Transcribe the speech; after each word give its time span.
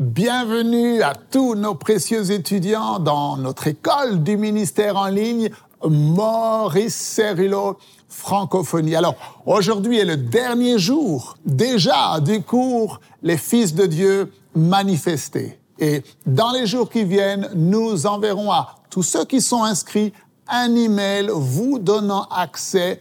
Bienvenue 0.00 1.02
à 1.02 1.14
tous 1.14 1.54
nos 1.54 1.76
précieux 1.76 2.32
étudiants 2.32 2.98
dans 2.98 3.36
notre 3.36 3.68
école 3.68 4.24
du 4.24 4.36
ministère 4.36 4.96
en 4.96 5.06
ligne 5.06 5.50
Maurice 5.88 6.96
Cerullo 6.96 7.78
Francophonie. 8.08 8.96
Alors, 8.96 9.14
aujourd'hui 9.46 10.00
est 10.00 10.04
le 10.04 10.16
dernier 10.16 10.80
jour 10.80 11.36
déjà 11.46 12.18
du 12.18 12.42
cours 12.42 13.00
Les 13.22 13.36
Fils 13.36 13.72
de 13.72 13.86
Dieu 13.86 14.32
manifestés. 14.56 15.60
Et 15.78 16.02
dans 16.26 16.50
les 16.50 16.66
jours 16.66 16.90
qui 16.90 17.04
viennent, 17.04 17.48
nous 17.54 18.04
enverrons 18.04 18.50
à 18.50 18.74
tous 18.90 19.04
ceux 19.04 19.24
qui 19.24 19.40
sont 19.40 19.62
inscrits 19.62 20.12
un 20.48 20.74
email 20.74 21.30
vous 21.32 21.78
donnant 21.78 22.24
accès 22.32 23.00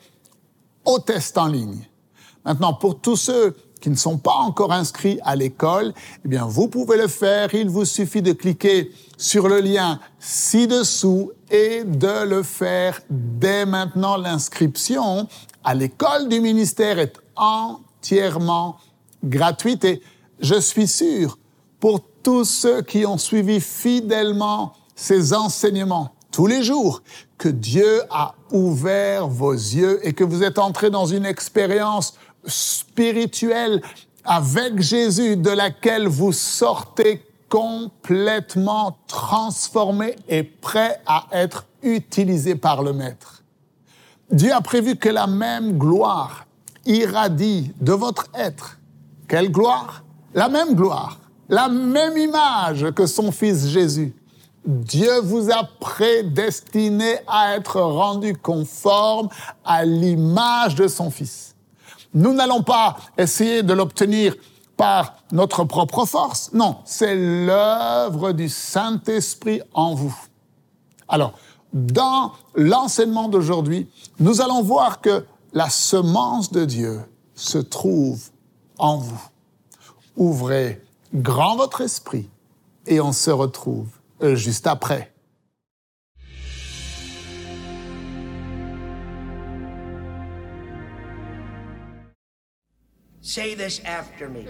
au 0.85 0.99
test 0.99 1.39
en 1.39 1.47
ligne. 1.47 1.87
Maintenant, 2.45 2.75
pour 2.75 2.99
tous 2.99 3.15
ceux 3.15 3.55
qui 3.83 3.89
ne 3.89 3.95
sont 3.95 4.17
pas 4.17 4.35
encore 4.35 4.71
inscrits 4.71 5.19
à 5.25 5.35
l'école, 5.35 5.93
eh 6.23 6.27
bien, 6.29 6.45
vous 6.45 6.69
pouvez 6.69 6.95
le 6.95 7.09
faire. 7.09 7.53
Il 7.53 7.67
vous 7.67 7.83
suffit 7.83 8.21
de 8.21 8.31
cliquer 8.31 8.93
sur 9.17 9.49
le 9.49 9.59
lien 9.59 9.99
ci-dessous 10.19 11.33
et 11.51 11.83
de 11.83 12.23
le 12.23 12.43
faire 12.43 13.01
dès 13.09 13.65
maintenant. 13.65 14.15
L'inscription 14.15 15.27
à 15.65 15.75
l'école 15.75 16.29
du 16.29 16.39
ministère 16.39 16.97
est 16.97 17.17
entièrement 17.35 18.77
gratuite 19.21 19.83
et 19.83 20.01
je 20.39 20.55
suis 20.55 20.87
sûr, 20.87 21.37
pour 21.81 21.99
tous 22.23 22.45
ceux 22.45 22.83
qui 22.83 23.05
ont 23.05 23.17
suivi 23.17 23.59
fidèlement 23.59 24.71
ces 24.95 25.33
enseignements 25.33 26.13
tous 26.31 26.47
les 26.47 26.63
jours, 26.63 27.03
que 27.37 27.49
Dieu 27.49 28.01
a 28.09 28.33
ouvert 28.49 29.27
vos 29.27 29.51
yeux 29.51 29.99
et 30.07 30.13
que 30.13 30.23
vous 30.23 30.41
êtes 30.41 30.57
entrés 30.57 30.89
dans 30.89 31.05
une 31.05 31.25
expérience 31.25 32.15
spirituelle 32.45 33.81
avec 34.23 34.79
Jésus 34.81 35.37
de 35.37 35.49
laquelle 35.49 36.07
vous 36.07 36.31
sortez 36.31 37.25
complètement 37.49 38.97
transformé 39.07 40.15
et 40.27 40.43
prêt 40.43 41.01
à 41.05 41.25
être 41.31 41.65
utilisé 41.83 42.55
par 42.55 42.81
le 42.81 42.93
Maître. 42.93 43.43
Dieu 44.31 44.51
a 44.51 44.61
prévu 44.61 44.95
que 44.95 45.09
la 45.09 45.27
même 45.27 45.77
gloire 45.77 46.45
irradie 46.85 47.71
de 47.79 47.93
votre 47.93 48.27
être. 48.33 48.79
Quelle 49.27 49.51
gloire? 49.51 50.03
La 50.33 50.49
même 50.49 50.73
gloire, 50.73 51.19
la 51.47 51.69
même 51.69 52.17
image 52.17 52.91
que 52.91 53.05
son 53.05 53.31
Fils 53.31 53.67
Jésus. 53.67 54.15
Dieu 54.65 55.19
vous 55.21 55.51
a 55.51 55.63
prédestiné 55.79 57.17
à 57.27 57.55
être 57.55 57.79
rendu 57.81 58.35
conforme 58.35 59.29
à 59.63 59.85
l'image 59.85 60.73
de 60.73 60.87
son 60.87 61.11
Fils. 61.11 61.52
Nous 62.13 62.33
n'allons 62.33 62.63
pas 62.63 62.97
essayer 63.17 63.63
de 63.63 63.73
l'obtenir 63.73 64.35
par 64.77 65.17
notre 65.31 65.63
propre 65.63 66.05
force. 66.05 66.51
Non, 66.53 66.77
c'est 66.85 67.15
l'œuvre 67.15 68.31
du 68.31 68.49
Saint-Esprit 68.49 69.61
en 69.73 69.93
vous. 69.93 70.15
Alors, 71.07 71.33
dans 71.73 72.33
l'enseignement 72.55 73.29
d'aujourd'hui, 73.29 73.89
nous 74.19 74.41
allons 74.41 74.61
voir 74.61 75.01
que 75.01 75.25
la 75.53 75.69
semence 75.69 76.51
de 76.51 76.65
Dieu 76.65 77.01
se 77.35 77.57
trouve 77.57 78.29
en 78.77 78.97
vous. 78.97 79.21
Ouvrez 80.15 80.83
grand 81.13 81.55
votre 81.55 81.81
esprit 81.81 82.29
et 82.85 82.99
on 82.99 83.11
se 83.11 83.31
retrouve 83.31 83.87
juste 84.21 84.67
après. 84.67 85.12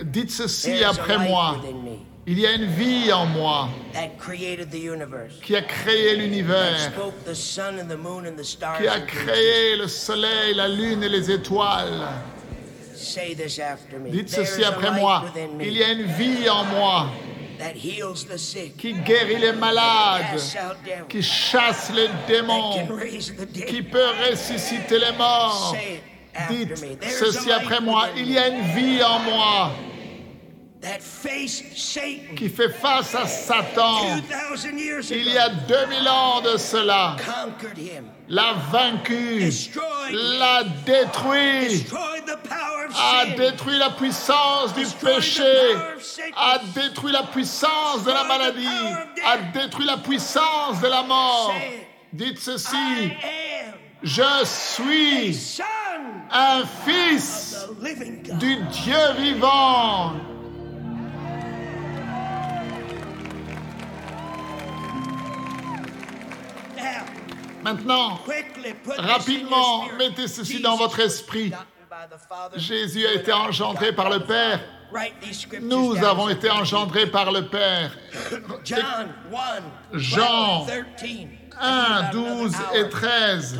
Dites 0.03 0.31
ceci 0.31 0.83
après 0.83 1.19
moi. 1.19 1.61
Il 2.25 2.39
y 2.39 2.47
a 2.47 2.53
une 2.53 2.65
vie 2.65 3.11
en 3.11 3.25
moi 3.27 3.69
qui 5.43 5.55
a 5.55 5.61
créé 5.61 6.15
l'univers, 6.15 6.91
qui 8.77 8.87
a 8.87 9.01
créé 9.01 9.75
le 9.75 9.87
soleil, 9.87 10.55
la 10.55 10.67
lune 10.67 11.03
et 11.03 11.09
les 11.09 11.29
étoiles. 11.29 12.07
Dites 14.09 14.29
ceci 14.29 14.63
après 14.63 14.91
moi. 14.91 15.25
Il 15.61 15.73
y 15.73 15.83
a 15.83 15.91
une 15.91 16.05
vie 16.05 16.49
en 16.49 16.63
moi 16.63 17.11
qui 18.79 18.93
guérit 18.93 19.39
les 19.39 19.53
malades, 19.53 20.39
qui 21.09 21.21
chasse 21.21 21.91
les 21.93 22.09
démons, 22.27 22.87
qui 23.67 23.83
peut 23.83 24.09
ressusciter 24.31 24.97
les 24.97 25.11
morts. 25.15 25.75
Dites 26.49 26.77
ceci 27.01 27.51
après 27.51 27.79
moi, 27.79 28.07
il 28.15 28.31
y 28.31 28.37
a 28.37 28.47
une 28.47 28.61
vie 28.61 29.03
en 29.03 29.19
moi. 29.19 29.71
Qui 32.35 32.49
fait 32.49 32.69
face 32.69 33.15
à 33.15 33.25
Satan. 33.25 34.17
Il 35.11 35.29
y 35.29 35.37
a 35.37 35.49
2000 35.49 36.09
ans 36.09 36.41
de 36.41 36.57
cela, 36.57 37.15
l'a 38.27 38.53
vaincu, 38.69 39.49
l'a 40.11 40.63
détruit, 40.85 41.85
a 42.93 43.25
détruit 43.37 43.77
la 43.77 43.91
puissance 43.91 44.73
du 44.73 44.85
péché, 45.01 45.43
a 46.35 46.59
détruit 46.75 47.13
la 47.13 47.23
puissance 47.23 48.03
de 48.03 48.11
la 48.11 48.25
maladie, 48.25 48.67
a 49.25 49.37
détruit 49.57 49.85
la 49.85 49.97
puissance 49.97 50.81
de 50.81 50.87
la 50.87 51.03
mort. 51.03 51.53
Dites 52.11 52.39
ceci, 52.39 53.13
je 54.03 54.43
suis 54.43 55.61
un 56.33 56.63
fils 56.85 57.67
du 58.39 58.57
Dieu 58.71 59.13
vivant. 59.19 60.13
Maintenant, 67.63 68.19
rapidement, 68.97 69.85
mettez 69.97 70.27
ceci 70.27 70.61
dans 70.61 70.75
votre 70.75 70.99
esprit. 70.99 71.53
Jésus 72.55 73.05
a 73.05 73.13
été 73.13 73.31
engendré 73.31 73.93
par 73.93 74.09
le 74.09 74.19
Père. 74.25 74.59
Nous 75.61 75.95
avons 76.03 76.29
été 76.29 76.49
engendrés 76.49 77.07
par 77.07 77.31
le 77.31 77.47
Père. 77.47 77.97
Jean 79.93 80.65
1, 81.59 82.11
12 82.11 82.51
et 82.75 82.89
13. 82.89 83.59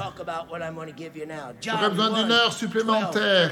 J'aurais 1.62 1.90
besoin 1.90 2.10
d'une 2.12 2.32
heure 2.32 2.54
supplémentaire. 2.54 3.52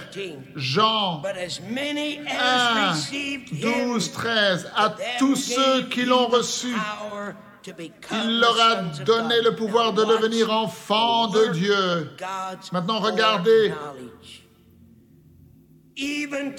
Jean 0.56 1.22
1, 1.24 2.94
12, 3.62 4.12
13. 4.12 4.72
À 4.76 4.96
tous 5.20 5.36
ceux 5.36 5.84
qui 5.84 6.06
l'ont 6.06 6.28
reçu, 6.28 6.76
il 7.66 8.40
leur 8.40 8.60
a 8.60 8.76
donné 9.04 9.42
le 9.42 9.56
pouvoir 9.56 9.94
de 9.94 10.04
devenir 10.04 10.52
enfants 10.52 11.28
de 11.28 11.48
Dieu. 11.48 12.12
Maintenant, 12.72 13.00
regardez 13.00 13.74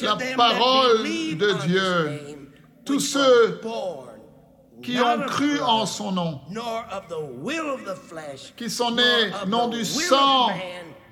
la 0.00 0.16
parole 0.36 1.02
de 1.02 1.66
Dieu. 1.66 2.20
Tous 2.84 3.00
ceux 3.00 3.60
qui 4.82 5.00
ont 5.00 5.20
cru 5.26 5.60
en 5.60 5.86
son 5.86 6.12
nom, 6.12 6.40
qui 8.56 8.70
sont 8.70 8.90
nés 8.90 9.30
non 9.46 9.68
du 9.68 9.84
sang, 9.84 10.50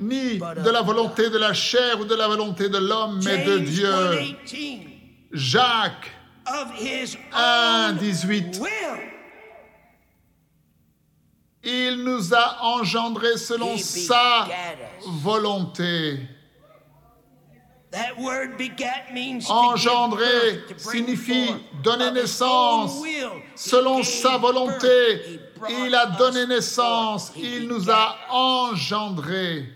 ni 0.01 0.39
de 0.39 0.71
la 0.71 0.83
volonté 0.83 1.31
de 1.31 1.39
la 1.39 1.53
chair 1.53 2.01
ou 2.01 2.05
de 2.05 2.15
la 2.15 2.29
volonté 2.29 2.69
de 2.69 2.79
l'homme, 2.79 3.21
mais 3.25 3.45
de 3.45 3.59
Dieu. 3.59 3.95
Jacques 5.33 6.13
1, 7.33 7.93
18. 7.93 8.61
Il 11.63 12.03
nous 12.05 12.35
a 12.35 12.63
engendrés 12.63 13.37
selon 13.37 13.77
sa 13.77 14.49
volonté. 15.07 16.21
Engendrer 19.49 20.65
signifie 20.77 21.51
donner 21.83 22.13
naissance. 22.13 23.03
selon 23.57 24.03
sa 24.03 24.39
volonté. 24.39 25.41
Il 25.69 25.95
a 25.95 26.07
donné 26.07 26.47
naissance, 26.47 27.33
il 27.37 27.67
nous 27.69 27.91
a 27.91 28.17
engendrés 28.31 29.67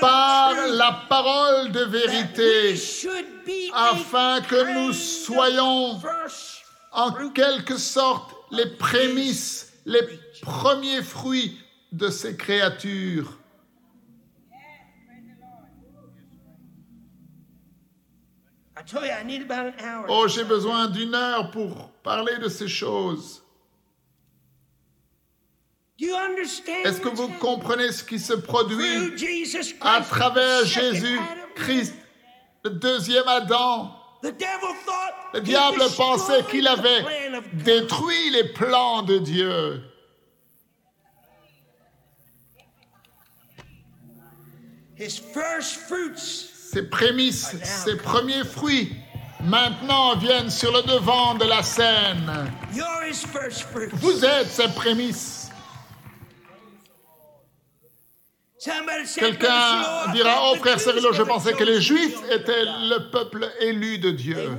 par 0.00 0.54
la 0.68 1.06
parole 1.08 1.72
de 1.72 1.84
vérité, 1.84 2.74
afin 3.74 4.40
que 4.42 4.74
nous 4.74 4.92
soyons 4.92 6.00
en 6.92 7.30
quelque 7.30 7.78
sorte 7.78 8.34
les 8.50 8.66
prémices, 8.76 9.72
les 9.86 10.02
premiers 10.42 11.02
fruits 11.02 11.58
de 11.90 12.08
ces 12.08 12.36
créatures. 12.36 13.38
Oh, 20.08 20.26
j'ai 20.28 20.44
besoin 20.44 20.88
d'une 20.88 21.14
heure 21.14 21.50
pour 21.50 21.90
parler 22.02 22.38
de 22.38 22.48
ces 22.48 22.68
choses. 22.68 23.42
Est-ce 26.84 27.00
que 27.00 27.08
vous 27.08 27.28
comprenez 27.38 27.92
ce 27.92 28.02
qui 28.02 28.18
se 28.18 28.32
produit 28.32 29.14
à 29.80 30.00
travers 30.00 30.64
Jésus-Christ, 30.64 31.94
le 32.64 32.70
deuxième 32.70 33.28
Adam? 33.28 33.94
Le 35.34 35.40
diable 35.40 35.82
pensait 35.96 36.42
qu'il 36.50 36.66
avait 36.66 37.04
détruit 37.54 38.30
les 38.30 38.44
plans 38.52 39.02
de 39.02 39.18
Dieu. 39.18 39.82
Ses 46.72 46.84
prémices, 46.84 47.54
ses 47.62 47.96
premiers 47.96 48.44
fruits, 48.44 48.96
maintenant 49.40 50.16
viennent 50.16 50.48
sur 50.48 50.72
le 50.72 50.80
devant 50.82 51.34
de 51.34 51.44
la 51.44 51.62
scène. 51.62 52.50
Vous 53.92 54.24
êtes 54.24 54.46
ses 54.46 54.68
prémices. 54.68 55.50
Quelqu'un 59.16 60.12
dira, 60.14 60.50
oh 60.50 60.54
frère 60.56 60.80
Cyrilo, 60.80 61.12
je 61.12 61.24
pensais 61.24 61.52
que 61.52 61.64
les 61.64 61.82
Juifs 61.82 62.22
étaient 62.30 62.64
le 62.64 63.10
peuple 63.10 63.52
élu 63.60 63.98
de 63.98 64.12
Dieu. 64.12 64.56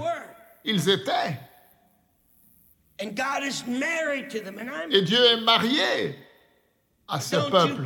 Ils 0.65 0.89
étaient. 0.89 1.39
Et 2.99 5.01
Dieu 5.01 5.25
est 5.25 5.41
marié 5.41 6.15
à 7.07 7.19
ce 7.19 7.35
peuple. 7.35 7.83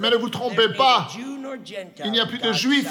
Mais 0.00 0.10
ne 0.10 0.16
vous 0.16 0.28
trompez 0.28 0.68
pas, 0.74 1.08
il 2.04 2.10
n'y 2.10 2.20
a 2.20 2.26
plus 2.26 2.38
de 2.38 2.52
Juifs 2.52 2.88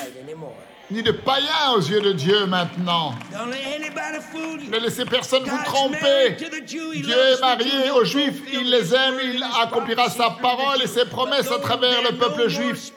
ni 0.90 1.04
de 1.04 1.12
païens 1.12 1.72
aux 1.76 1.82
yeux 1.82 2.00
de 2.00 2.14
Dieu 2.14 2.46
maintenant. 2.46 3.14
Ne 3.34 4.80
laissez 4.80 5.06
personne 5.06 5.44
vous 5.44 5.64
tromper. 5.66 6.38
Dieu 6.66 7.18
est 7.18 7.42
marié 7.42 7.92
aux 7.92 8.06
Juifs, 8.06 8.42
il 8.52 8.70
les 8.70 8.94
aime, 8.96 9.20
il 9.22 9.44
accomplira 9.62 10.10
sa 10.10 10.30
parole 10.30 10.82
et 10.82 10.88
ses 10.88 11.06
promesses 11.06 11.52
à 11.52 11.60
travers 11.60 12.02
le 12.04 12.18
peuple 12.18 12.48
juif. 12.48 12.92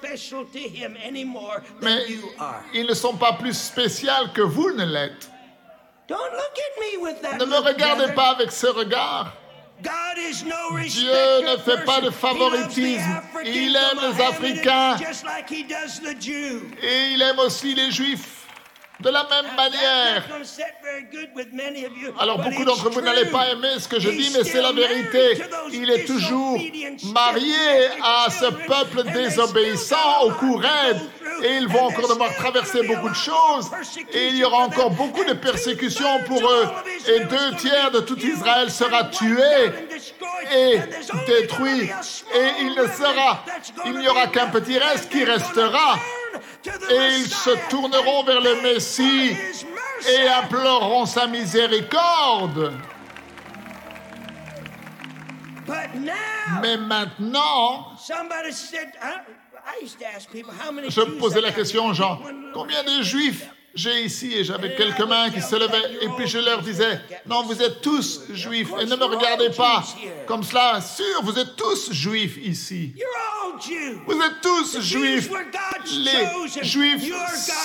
Mais 1.83 1.99
ils 2.75 2.87
ne 2.87 2.95
sont 2.95 3.17
pas 3.17 3.33
plus 3.33 3.55
spéciaux 3.55 4.29
que 4.35 4.43
vous 4.43 4.71
ne 4.73 4.85
l'êtes. 4.85 5.31
Ne 6.09 7.45
me 7.45 7.59
regardez 7.59 8.13
pas 8.13 8.31
avec 8.31 8.53
ce 8.53 8.67
regard. 8.67 9.33
Dieu 10.89 11.43
ne 11.43 11.57
fait 11.59 11.85
pas 11.85 12.01
de 12.01 12.11
favoritisme. 12.11 13.21
Il 13.45 13.77
aime 13.77 13.99
les 14.03 14.23
Africains. 14.23 14.97
et 16.83 17.13
il 17.13 17.23
aime 17.23 17.39
aussi 17.39 17.75
les 17.75 17.91
Juifs 17.91 18.40
de 19.03 19.11
la 19.11 19.25
même 19.25 19.55
manière. 19.57 20.25
Alors 22.19 22.39
beaucoup 22.39 22.65
d'entre 22.65 22.91
vous 22.91 23.01
n'allez 23.01 23.27
pas 23.27 23.51
aimer 23.51 23.79
ce 23.79 23.89
que 23.89 24.01
je 24.01 24.11
dis, 24.11 24.31
mais 24.37 24.45
c'est 24.45 24.61
la 24.61 24.73
vérité. 24.73 25.43
Il 25.73 25.91
est 25.91 26.05
toujours 26.05 26.59
marié 27.13 27.89
à 28.03 28.31
ce 28.31 28.47
peuple 28.47 29.11
désobéissant 29.13 30.23
au 30.23 30.31
cou 30.33 30.61
et 31.43 31.57
ils 31.57 31.69
vont 31.69 31.85
encore 31.85 32.09
devoir 32.09 32.35
traverser 32.35 32.87
beaucoup 32.87 33.09
de 33.09 33.15
choses. 33.15 33.71
Et 34.13 34.29
il 34.29 34.37
y 34.37 34.45
aura 34.45 34.65
encore 34.65 34.91
beaucoup 34.91 35.25
de 35.25 35.33
persécutions 35.33 36.23
pour 36.27 36.43
eux. 36.49 36.69
et 37.09 37.21
deux 37.21 37.57
tiers 37.57 37.91
de 37.91 38.01
tout 38.01 38.19
Israël 38.19 38.71
sera 38.71 39.05
tué 39.05 39.43
et 40.55 40.79
détruit. 41.27 41.85
et 41.85 42.49
il 42.61 42.75
ne 42.75 42.87
sera, 42.89 43.45
il 43.87 43.99
n'y 43.99 44.09
aura 44.09 44.27
qu'un 44.27 44.49
petit 44.49 44.79
reste 44.79 45.11
qui 45.11 45.25
restera 45.25 45.99
et 46.91 47.09
ils 47.19 47.29
se 47.29 47.69
tourneront 47.69 48.25
vers 48.25 48.41
le 48.41 48.63
Messie 48.63 49.37
et 50.09 50.29
imploreront 50.29 51.07
sa 51.07 51.27
miséricorde. 51.27 52.73
Mais 56.63 56.77
maintenant, 56.77 57.93
je 60.89 61.19
posais 61.19 61.41
la 61.41 61.53
question 61.53 61.87
aux 61.87 61.95
gens, 61.95 62.21
combien 62.53 62.83
de 62.83 63.03
juifs 63.03 63.47
j'ai 63.75 64.03
ici 64.03 64.35
et 64.35 64.45
j'avais 64.45 64.75
quelques 64.75 65.01
mains 65.01 65.31
qui 65.31 65.41
se 65.41 65.55
levaient 65.55 66.03
et 66.03 66.09
puis 66.17 66.27
je 66.27 66.39
leur 66.39 66.61
disais, 66.61 67.01
non, 67.27 67.43
vous 67.43 67.61
êtes 67.63 67.81
tous 67.81 68.23
juifs 68.33 68.71
et 68.81 68.87
ne 68.87 68.97
me 68.97 69.05
regardez 69.05 69.51
pas 69.51 69.85
comme 70.27 70.43
cela, 70.43 70.81
sûr, 70.81 71.23
vous 71.23 71.39
êtes 71.39 71.57
tous 71.57 71.93
juifs 71.93 72.37
ici. 72.43 72.95
Vous 74.07 74.21
êtes 74.23 74.41
tous 74.43 74.81
juifs. 74.81 75.29
Les 75.93 76.63
juifs 76.63 77.13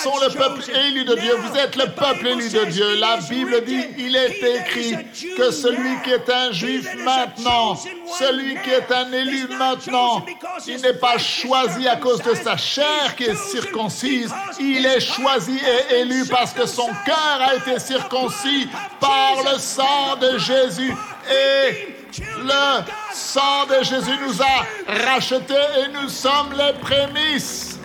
sont 0.02 0.18
le 0.20 0.32
peuple 0.36 0.62
élu 0.70 1.04
de 1.04 1.14
Dieu. 1.14 1.34
Vous 1.36 1.56
êtes 1.56 1.76
le 1.76 1.90
peuple 1.92 2.26
élu 2.26 2.48
de 2.50 2.64
Dieu. 2.66 2.96
La 2.96 3.16
Bible 3.16 3.64
dit, 3.64 3.82
il 3.98 4.14
est 4.14 4.42
écrit 4.56 4.94
que 5.36 5.50
celui 5.50 6.02
qui 6.02 6.10
est 6.10 6.28
un 6.28 6.52
juif 6.52 6.86
maintenant, 7.04 7.76
celui 8.18 8.56
qui 8.62 8.70
est 8.70 8.92
un 8.92 9.12
élu 9.12 9.48
maintenant, 9.58 10.24
il 10.66 10.80
n'est 10.80 10.94
pas 10.94 11.18
choisi 11.18 11.88
à 11.88 11.96
cause 11.96 12.20
de 12.22 12.34
sa 12.34 12.56
chair 12.56 13.16
qui 13.16 13.24
est 13.24 13.36
circoncise, 13.36 14.32
il 14.58 14.84
est 14.84 15.00
choisi 15.00 15.58
et 15.90 15.95
élu 16.00 16.24
parce 16.26 16.52
que 16.52 16.66
son 16.66 16.88
cœur 17.04 17.40
a 17.40 17.54
été 17.54 17.78
circoncis 17.78 18.68
par 19.00 19.36
le 19.50 19.58
sang 19.58 20.16
de 20.20 20.38
Jésus. 20.38 20.92
Et 21.30 21.94
le 22.18 22.84
sang 23.12 23.66
de 23.68 23.84
Jésus 23.84 24.18
nous 24.24 24.42
a 24.42 25.04
rachetés 25.04 25.54
et 25.54 25.92
nous 25.92 26.08
sommes 26.08 26.52
les 26.52 26.72
prémices. 26.80 27.78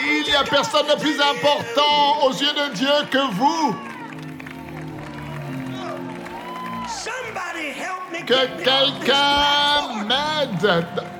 Il 0.00 0.24
n'y 0.24 0.34
a 0.34 0.44
personne 0.44 0.86
de 0.86 1.00
plus 1.00 1.20
important 1.20 2.24
aux 2.24 2.32
yeux 2.32 2.52
de 2.52 2.74
Dieu 2.74 2.88
que 3.10 3.32
vous. 3.32 3.76
Que 8.26 8.46
quelqu'un 8.62 10.04
m'aide. 10.04 11.17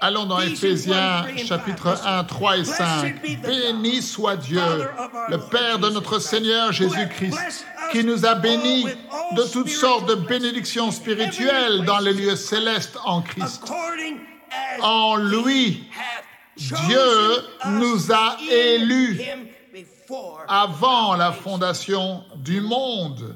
Allons 0.00 0.26
dans 0.26 0.40
Éphésiens 0.40 1.24
chapitre 1.38 1.98
1, 2.04 2.24
3 2.24 2.56
et 2.58 2.64
5. 2.64 3.22
Béni 3.42 4.02
soit 4.02 4.36
Dieu, 4.36 4.60
le 5.30 5.38
Père 5.48 5.78
de 5.78 5.88
notre 5.88 6.18
Seigneur 6.18 6.72
Jésus-Christ, 6.72 7.64
qui 7.92 8.04
nous 8.04 8.26
a 8.26 8.34
bénis 8.34 8.84
de 9.32 9.50
toutes 9.50 9.70
sortes 9.70 10.06
de 10.06 10.16
bénédictions 10.16 10.90
spirituelles 10.90 11.84
dans 11.84 11.98
les 11.98 12.12
lieux 12.12 12.36
célestes 12.36 12.98
en 13.04 13.22
Christ. 13.22 13.62
En 14.82 15.16
lui, 15.16 15.88
Dieu 16.58 17.42
nous 17.68 18.12
a 18.12 18.36
élus 18.50 19.18
avant 20.46 21.14
la 21.16 21.32
fondation 21.32 22.22
du 22.36 22.60
monde 22.60 23.34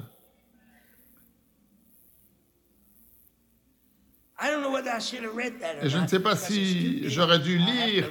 je 5.83 5.99
ne 5.99 6.07
sais 6.07 6.21
pas 6.21 6.35
si 6.35 7.09
j'aurais 7.11 7.39
dû 7.41 7.59
lire 7.59 8.11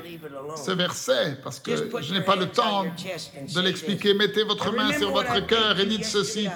ce 0.55 0.71
verset 0.71 1.39
parce 1.43 1.59
que 1.59 1.75
je 1.75 2.13
n'ai 2.13 2.21
pas 2.21 2.36
le 2.36 2.48
temps 2.48 2.83
de 2.83 3.62
l'expliquer. 3.62 4.13
Mettez 4.13 4.43
votre 4.43 4.71
main 4.71 4.91
sur 4.93 5.12
votre 5.12 5.45
cœur 5.48 5.79
et 5.79 5.86
dites 5.86 6.05
ceci. 6.05 6.48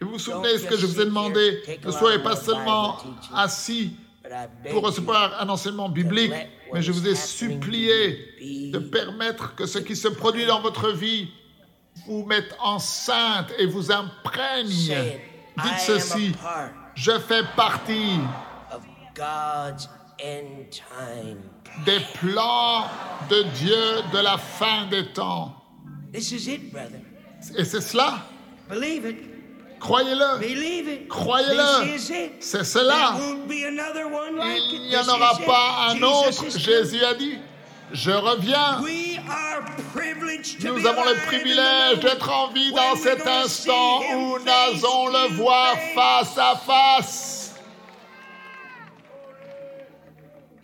vous 0.00 0.10
vous 0.12 0.18
souvenez 0.18 0.58
ce 0.58 0.66
que 0.66 0.76
je 0.76 0.86
vous 0.86 1.00
ai 1.00 1.04
demandé? 1.04 1.62
Ne 1.84 1.90
soyez 1.90 2.20
pas 2.20 2.36
seulement 2.36 2.98
assis 3.34 3.96
pour 4.70 4.84
recevoir 4.84 5.40
un 5.40 5.48
enseignement 5.48 5.88
biblique, 5.88 6.32
mais 6.72 6.82
je 6.82 6.92
vous 6.92 7.08
ai 7.08 7.14
supplié 7.14 8.70
de 8.72 8.78
permettre 8.78 9.54
que 9.56 9.66
ce 9.66 9.78
qui 9.78 9.96
se 9.96 10.08
produit 10.08 10.46
dans 10.46 10.60
votre 10.60 10.92
vie 10.92 11.28
vous 12.06 12.24
mette 12.24 12.54
enceinte 12.60 13.52
et 13.58 13.66
vous 13.66 13.90
imprègne. 13.90 14.68
Dites 14.68 15.78
ceci, 15.78 16.32
je 16.94 17.18
fais 17.18 17.42
partie 17.56 18.18
des 21.84 22.00
plans 22.14 22.86
de 23.30 23.42
Dieu 23.54 24.02
de 24.12 24.18
la 24.18 24.38
fin 24.38 24.86
des 24.86 25.12
temps. 25.12 25.54
Et 26.14 26.20
c'est 26.20 27.80
cela? 27.80 28.18
Croyez-le. 29.78 31.06
Croyez-le. 31.08 31.98
C'est 32.40 32.64
cela. 32.64 33.16
Il 33.48 34.88
n'y 34.88 34.96
en 34.96 35.08
aura 35.08 35.38
pas 35.44 35.90
un 35.90 36.02
autre. 36.02 36.58
Jésus 36.58 37.04
a 37.04 37.14
dit, 37.14 37.38
je 37.92 38.10
reviens. 38.10 38.80
Nous 40.64 40.86
avons 40.86 41.04
le 41.04 41.26
privilège 41.26 42.00
d'être 42.00 42.30
en 42.30 42.48
vie 42.52 42.72
dans 42.72 42.96
cet 42.96 43.26
instant 43.26 44.00
où 44.14 44.38
nous 44.38 44.48
allons 44.48 45.08
le 45.08 45.34
voir 45.34 45.76
face 45.94 46.38
à 46.38 46.56
face. 46.56 47.45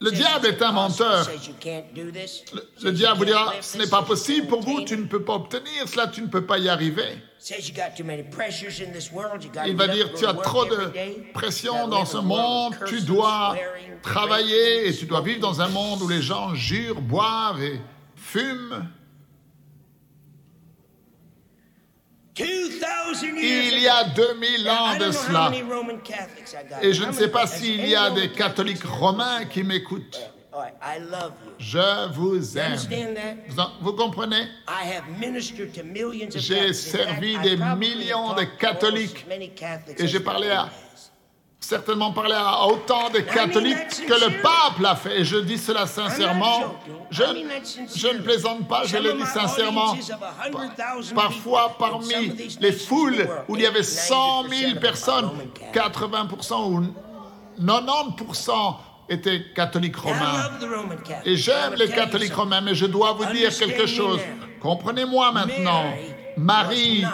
Le 0.00 0.12
diable 0.12 0.46
est 0.46 0.62
un 0.62 0.70
menteur. 0.70 1.28
Le, 2.82 2.92
diable 2.92 3.18
vous 3.18 3.24
dira, 3.24 3.52
ce 3.60 3.78
n'est 3.78 3.88
pas 3.88 4.02
possible 4.02 4.46
pour 4.46 4.60
vous, 4.60 4.82
tu 4.82 4.96
ne 4.96 5.06
peux 5.06 5.24
pas 5.24 5.34
obtenir 5.34 5.88
cela, 5.88 6.06
tu 6.06 6.22
ne 6.22 6.28
peux 6.28 6.46
pas 6.46 6.58
y 6.58 6.68
arriver. 6.68 7.18
Il 9.66 9.76
va 9.76 9.88
dire, 9.88 10.12
tu 10.14 10.24
as 10.24 10.34
trop 10.34 10.66
de 10.66 10.92
pression 11.34 11.88
dans 11.88 12.04
ce 12.04 12.18
monde, 12.18 12.76
tu 12.86 13.00
dois 13.00 13.56
travailler 14.02 14.88
et 14.88 14.94
tu 14.94 15.06
dois 15.06 15.20
vivre 15.20 15.40
dans 15.40 15.60
un 15.60 15.68
monde 15.68 16.00
où 16.02 16.08
les 16.08 16.22
gens 16.22 16.54
jurent, 16.54 17.00
boivent 17.00 17.62
et 17.62 17.80
fument. 18.14 18.88
Il 22.40 23.78
y 23.80 23.88
a 23.88 24.04
2000 24.04 24.70
ans 24.70 24.96
de 24.98 25.10
cela. 25.12 25.52
Et 26.82 26.92
je 26.92 27.04
ne 27.04 27.12
sais 27.12 27.28
pas 27.28 27.46
s'il 27.46 27.86
y 27.86 27.96
a 27.96 28.10
des 28.10 28.30
catholiques 28.30 28.84
romains 28.84 29.44
qui 29.46 29.62
m'écoutent. 29.62 30.20
Je 31.58 32.08
vous 32.14 32.58
aime. 32.58 32.76
Vous, 33.80 33.92
comprenez? 33.92 34.48
J'ai 36.34 36.72
servi 36.72 37.38
des 37.38 37.56
millions 37.56 38.34
de 38.34 38.44
catholiques. 38.58 39.24
et 39.98 40.06
j'ai 40.06 40.20
parlé 40.20 40.50
à 40.50 40.68
certainement 41.68 42.12
parlé 42.12 42.34
à 42.34 42.66
autant 42.66 43.10
de 43.10 43.18
catholiques 43.18 44.06
que 44.06 44.14
le 44.14 44.40
pape 44.40 44.78
l'a 44.80 44.96
fait. 44.96 45.20
Et 45.20 45.24
je 45.24 45.36
dis 45.36 45.58
cela 45.58 45.86
sincèrement. 45.86 46.74
Je, 47.10 47.22
je 47.94 48.08
ne 48.08 48.20
plaisante 48.20 48.66
pas, 48.66 48.84
je 48.86 48.96
le 48.96 49.12
dis 49.12 49.26
sincèrement. 49.26 49.94
Parfois, 51.14 51.76
parmi 51.78 52.32
les 52.58 52.72
foules 52.72 53.28
où 53.48 53.56
il 53.56 53.62
y 53.62 53.66
avait 53.66 53.82
100 53.82 54.48
000 54.48 54.80
personnes, 54.80 55.30
80% 55.74 56.54
ou 56.72 56.86
90% 57.62 58.76
étaient 59.10 59.44
catholiques 59.54 59.96
romains. 59.96 60.50
Et 61.26 61.36
j'aime 61.36 61.74
les 61.74 61.88
catholiques 61.88 62.34
romains, 62.34 62.62
mais 62.62 62.74
je 62.74 62.86
dois 62.86 63.12
vous 63.12 63.26
dire 63.26 63.54
quelque 63.54 63.86
chose. 63.86 64.20
Comprenez-moi 64.60 65.32
maintenant. 65.32 65.84
Marie 66.38 67.04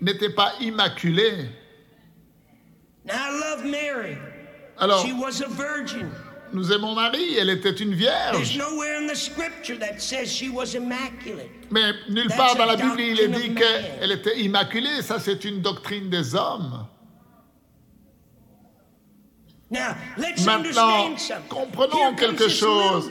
n'était 0.00 0.30
pas 0.30 0.54
immaculée. 0.60 1.50
Alors, 4.78 5.04
nous 6.52 6.72
aimons 6.72 6.94
Marie, 6.94 7.36
elle 7.36 7.50
était 7.50 7.70
une 7.72 7.94
vierge. 7.94 8.58
Mais 11.70 11.92
nulle 12.08 12.28
part 12.28 12.56
dans 12.56 12.64
la 12.64 12.76
Bible 12.76 13.00
il 13.00 13.20
est 13.20 13.28
dit 13.28 13.54
qu'elle 13.54 14.12
était 14.12 14.40
immaculée. 14.40 15.02
Ça, 15.02 15.18
c'est 15.18 15.44
une 15.44 15.60
doctrine 15.60 16.08
des 16.08 16.34
hommes. 16.34 16.86
Maintenant, 20.46 21.14
comprenons 21.48 22.14
quelque 22.14 22.48
chose. 22.48 23.10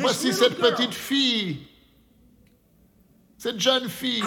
Voici 0.00 0.32
cette 0.32 0.58
petite 0.58 0.94
fille, 0.94 1.58
cette 3.38 3.60
jeune 3.60 3.88
fille. 3.88 4.22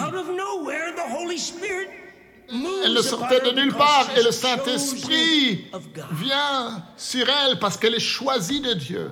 Elle 2.48 2.92
ne 2.92 3.02
sortait 3.02 3.40
de 3.40 3.50
nulle 3.50 3.74
part 3.74 4.08
et 4.16 4.22
le 4.22 4.30
Saint-Esprit 4.30 5.64
vient 6.12 6.82
sur 6.96 7.26
elle 7.28 7.58
parce 7.58 7.76
qu'elle 7.76 7.94
est 7.94 8.00
choisie 8.00 8.60
de 8.60 8.74
Dieu. 8.74 9.10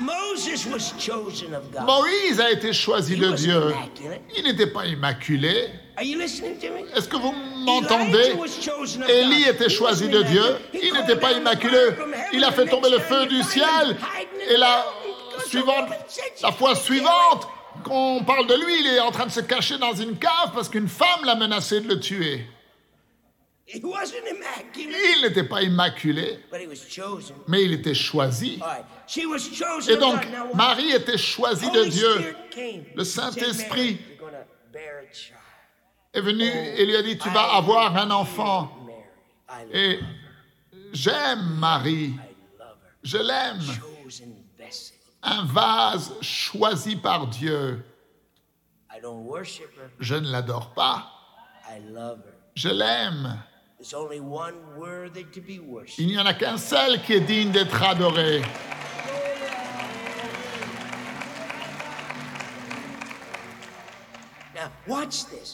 Moïse 0.00 0.68
a 2.40 2.52
été 2.52 2.72
choisi 2.72 3.16
de 3.16 3.32
Dieu. 3.32 3.74
Il 4.36 4.44
n'était 4.44 4.68
pas 4.68 4.86
immaculé. 4.86 5.70
Est-ce 5.98 7.08
que 7.08 7.16
vous 7.16 7.34
m'entendez? 7.64 8.34
Élie 9.08 9.48
était 9.48 9.68
choisi 9.68 10.08
de 10.08 10.22
Dieu. 10.22 10.44
Il 10.74 10.92
n'était 10.92 11.16
pas 11.16 11.32
immaculé. 11.32 11.78
Il 12.32 12.44
a 12.44 12.52
fait 12.52 12.66
tomber 12.66 12.90
le 12.90 13.00
feu 13.00 13.26
du 13.26 13.42
ciel. 13.42 13.96
Et 14.48 14.56
la, 14.56 14.86
suivante, 15.48 15.88
la 16.42 16.52
fois 16.52 16.76
suivante 16.76 17.48
qu'on 17.82 18.22
parle 18.24 18.46
de 18.46 18.54
lui, 18.54 18.80
il 18.80 18.86
est 18.94 19.00
en 19.00 19.10
train 19.10 19.26
de 19.26 19.32
se 19.32 19.40
cacher 19.40 19.78
dans 19.78 19.94
une 19.94 20.16
cave 20.16 20.52
parce 20.54 20.68
qu'une 20.68 20.88
femme 20.88 21.24
l'a 21.24 21.34
menacé 21.34 21.80
de 21.80 21.88
le 21.88 21.98
tuer. 21.98 22.46
Il 23.74 25.22
n'était 25.22 25.44
pas 25.44 25.62
immaculé, 25.62 26.40
mais 27.46 27.64
il 27.64 27.72
était 27.74 27.94
choisi. 27.94 28.58
Et 29.88 29.96
donc, 29.96 30.26
Marie 30.54 30.92
était 30.92 31.18
choisie 31.18 31.70
de 31.70 31.84
Dieu. 31.84 32.36
Le 32.94 33.04
Saint-Esprit 33.04 34.00
est 36.14 36.20
venu 36.20 36.46
et 36.46 36.86
lui 36.86 36.96
a 36.96 37.02
dit, 37.02 37.18
tu 37.18 37.28
vas 37.28 37.54
avoir 37.54 37.94
un 37.96 38.10
enfant. 38.10 38.72
Et 39.72 39.98
j'aime 40.92 41.56
Marie. 41.58 42.14
Je 43.02 43.18
l'aime. 43.18 43.60
Un 45.22 45.44
vase 45.44 46.14
choisi 46.22 46.96
par 46.96 47.26
Dieu. 47.26 47.84
Je 50.00 50.14
ne 50.14 50.30
l'adore 50.30 50.72
pas. 50.72 51.12
Je 52.54 52.68
l'aime. 52.70 53.38
Il 55.98 56.06
n'y 56.06 56.18
en 56.18 56.26
a 56.26 56.34
qu'un 56.34 56.56
seul 56.56 57.00
qui 57.02 57.12
est 57.14 57.20
digne 57.20 57.50
d'être 57.52 57.80
adoré. 57.82 58.42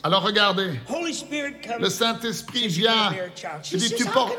Alors 0.03 0.23
regardez, 0.23 0.81
le 1.79 1.89
Saint-Esprit 1.91 2.69
vient. 2.69 3.13
Il 3.73 3.79
dit, 3.79 3.95
tu, 3.95 4.07
portes, 4.07 4.33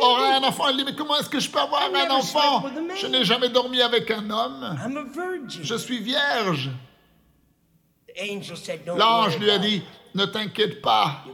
auras 0.00 0.38
un 0.38 0.42
enfant. 0.44 0.68
Elle 0.68 0.78
dit, 0.78 0.84
mais 0.84 0.94
comment 0.94 1.18
est-ce 1.18 1.28
que 1.28 1.40
je 1.40 1.50
peux 1.50 1.58
avoir 1.58 1.90
un 1.94 2.10
enfant? 2.10 2.64
Je 2.96 3.06
n'ai 3.06 3.24
jamais 3.24 3.50
dormi 3.50 3.82
avec 3.82 4.10
un 4.10 4.30
homme. 4.30 4.78
Je 5.48 5.74
suis 5.74 6.00
vierge. 6.00 6.70
L'ange 8.86 9.38
lui 9.38 9.50
a 9.50 9.58
dit, 9.58 9.82
ne 10.14 10.24
t'inquiète 10.24 10.80
pas 10.80 11.24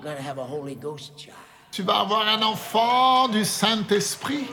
tu 1.74 1.82
vas 1.82 2.00
avoir 2.00 2.28
un 2.28 2.40
enfant 2.42 3.26
du 3.26 3.44
Saint-Esprit. 3.44 4.46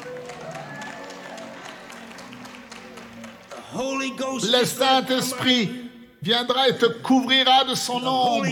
Le 3.75 4.65
Saint-Esprit 4.65 5.69
viendra 6.19 6.69
et 6.69 6.77
te 6.77 6.87
couvrira 6.87 7.63
de 7.65 7.75
son 7.75 8.03
ombre. 8.03 8.47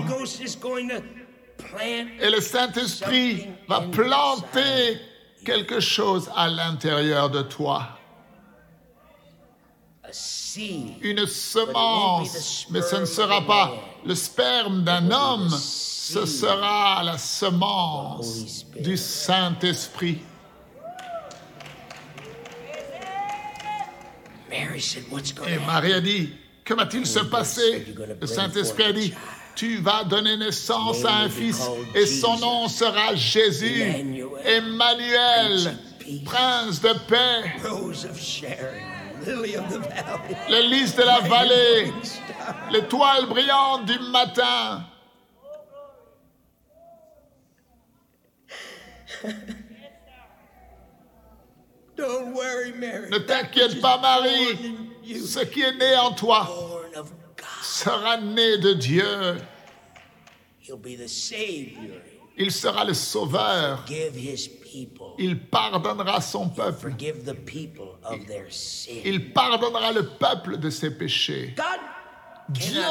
Et 2.21 2.29
le 2.29 2.39
Saint-Esprit 2.39 3.47
va 3.67 3.81
planter 3.81 5.01
quelque 5.43 5.79
chose 5.79 6.29
à 6.35 6.47
l'intérieur 6.47 7.31
de 7.31 7.41
toi. 7.41 7.87
Une 11.01 11.25
semence, 11.25 12.67
mais 12.69 12.83
ce 12.83 12.97
ne 12.97 13.05
sera 13.05 13.41
pas 13.41 13.73
le 14.05 14.13
sperme 14.13 14.83
d'un 14.83 15.09
homme, 15.09 15.49
ce 16.11 16.25
sera 16.25 17.03
la 17.03 17.19
semence 17.19 18.65
du 18.79 18.97
Saint-Esprit. 18.97 20.17
Et 24.51 25.59
Marie 25.67 25.93
a 25.93 26.01
dit, 26.01 26.33
que 26.65 26.73
va-t-il 26.73 27.05
se 27.05 27.19
passer? 27.19 27.93
Le 28.19 28.25
Saint-Esprit 28.25 28.83
a 28.85 28.91
dit, 28.91 29.13
tu 29.53 29.77
vas 29.77 30.03
donner 30.03 30.35
naissance 30.37 31.05
à 31.05 31.17
un 31.17 31.29
fils 31.29 31.61
et 31.93 32.07
son 32.07 32.37
nom 32.39 32.67
sera 32.67 33.13
Jésus, 33.13 33.83
Emmanuel, 34.43 35.77
prince 36.25 36.81
de 36.81 36.93
paix, 37.07 37.53
lys 40.49 40.95
de 40.95 41.03
la 41.03 41.19
vallée, 41.19 41.93
l'étoile 42.71 43.27
brillante 43.27 43.85
du 43.85 43.99
matin. 44.11 44.85
Ne 51.99 53.17
t'inquiète 53.17 53.81
pas, 53.81 53.97
Marie. 53.97 54.75
Ce 55.25 55.39
qui 55.39 55.61
est 55.61 55.75
né 55.75 55.97
en 55.97 56.11
toi 56.13 56.49
sera 57.61 58.17
né 58.17 58.57
de 58.57 58.73
Dieu. 58.73 59.37
Il 62.37 62.51
sera 62.51 62.85
le 62.85 62.93
sauveur. 62.93 63.83
Il 65.17 65.39
pardonnera 65.47 66.21
son 66.21 66.49
peuple. 66.49 66.93
Il 69.03 69.33
pardonnera 69.33 69.91
le 69.91 70.05
peuple 70.05 70.57
de 70.57 70.69
ses 70.69 70.91
péchés. 70.91 71.53
Dieu 72.49 72.81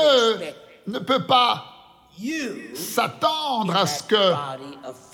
ne 0.87 0.99
peut 0.99 1.25
pas 1.25 1.78
s'attendre 2.75 3.77
à 3.77 3.87
ce 3.87 4.03
que 4.03 4.35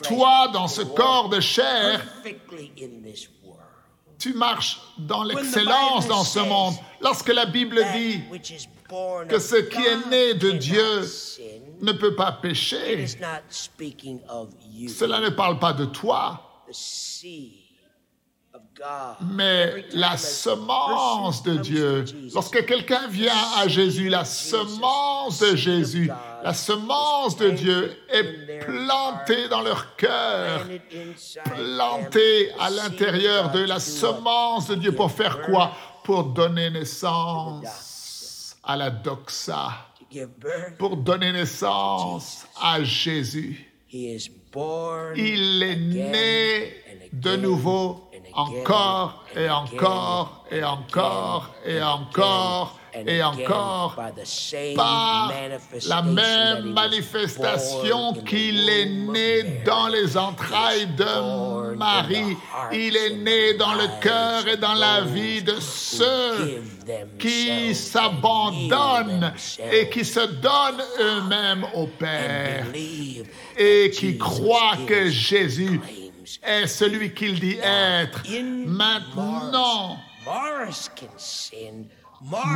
toi, 0.02 0.48
dans 0.52 0.68
ce 0.68 0.82
corps 0.82 1.28
de 1.28 1.40
chair, 1.40 2.04
tu 4.18 4.34
marches 4.34 4.80
dans 4.98 5.22
l'excellence 5.22 6.06
dans 6.06 6.24
ce 6.24 6.40
monde. 6.40 6.74
Lorsque 7.00 7.28
la 7.28 7.46
Bible 7.46 7.80
dit 7.94 8.20
que 9.28 9.38
ce 9.38 9.56
qui 9.56 9.82
est 9.82 10.06
né 10.08 10.34
de 10.34 10.52
Dieu 10.52 11.02
ne 11.80 11.92
peut 11.92 12.14
pas 12.14 12.32
pécher, 12.32 13.06
cela 13.06 15.20
ne 15.20 15.28
parle 15.30 15.58
pas 15.58 15.72
de 15.72 15.84
toi. 15.84 16.64
Mais 19.20 19.84
la 19.92 20.16
semence 20.16 21.42
de 21.42 21.56
Dieu. 21.56 22.04
Lorsque 22.32 22.64
quelqu'un 22.66 23.06
vient 23.08 23.32
à 23.56 23.68
Jésus, 23.68 24.08
la 24.08 24.24
semence 24.24 25.40
de 25.40 25.56
Jésus, 25.56 26.10
la 26.42 26.54
semence 26.54 27.36
de 27.36 27.50
Dieu 27.50 27.96
est 28.08 28.60
plantée 28.64 29.48
dans 29.48 29.62
leur 29.62 29.96
cœur, 29.96 30.66
plantée 31.44 32.50
à 32.58 32.70
l'intérieur 32.70 33.50
de 33.52 33.60
la 33.60 33.80
semence 33.80 34.68
de 34.68 34.74
Dieu. 34.76 34.92
Pour 34.92 35.10
faire 35.10 35.42
quoi? 35.42 35.72
Pour 36.02 36.24
donner 36.24 36.70
naissance 36.70 38.56
à 38.62 38.76
la 38.76 38.90
doxa, 38.90 39.70
pour 40.78 40.96
donner 40.96 41.32
naissance 41.32 42.44
à 42.60 42.82
Jésus. 42.82 43.70
Il 45.16 45.62
est 45.62 45.76
né 45.76 46.74
de 47.12 47.36
nouveau 47.36 48.03
encore 48.34 49.24
et 49.36 49.48
encore 49.48 50.44
et 50.50 50.64
encore 50.64 51.54
et 51.66 51.82
encore 51.82 52.78
et 53.06 53.22
encore 53.22 53.96
par 54.76 55.32
la 55.88 56.02
même 56.02 56.72
manifestation 56.72 58.12
qu'il 58.24 58.68
est 58.68 58.86
né 58.86 59.42
dans 59.64 59.88
les 59.88 60.16
entrailles 60.16 60.86
de 60.96 61.74
Marie. 61.74 62.36
Il 62.72 62.96
est 62.96 63.16
né 63.16 63.54
dans 63.54 63.74
le 63.74 63.88
cœur 64.00 64.46
et 64.46 64.56
dans 64.56 64.74
la 64.74 65.00
vie 65.02 65.42
de 65.42 65.56
ceux 65.60 66.62
qui 67.18 67.74
s'abandonnent 67.74 69.32
et 69.72 69.88
qui 69.88 70.04
se 70.04 70.20
donnent 70.20 70.84
eux-mêmes 71.00 71.66
au 71.74 71.86
Père 71.86 72.66
et 73.56 73.90
qui 73.90 74.16
croient 74.16 74.78
que 74.86 75.08
Jésus 75.08 75.80
est 76.42 76.66
celui 76.66 77.12
qu'il 77.12 77.38
dit 77.40 77.58
être? 77.62 78.22
Maintenant, 78.66 79.98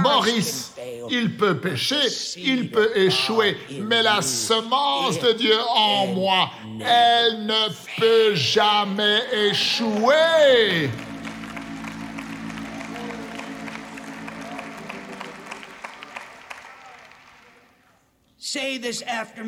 Maurice, 0.03 0.75
il 1.11 1.37
peut 1.37 1.59
pécher, 1.59 2.09
il 2.37 2.71
peut 2.71 2.91
échouer, 2.97 3.59
mais 3.83 4.03
la 4.03 4.23
semence 4.23 5.21
de 5.21 5.33
Dieu 5.33 5.59
en 5.75 6.07
moi, 6.07 6.51
elle 6.81 7.45
ne 7.45 7.69
peut 8.01 8.35
jamais 8.35 9.21
échouer. 9.51 10.89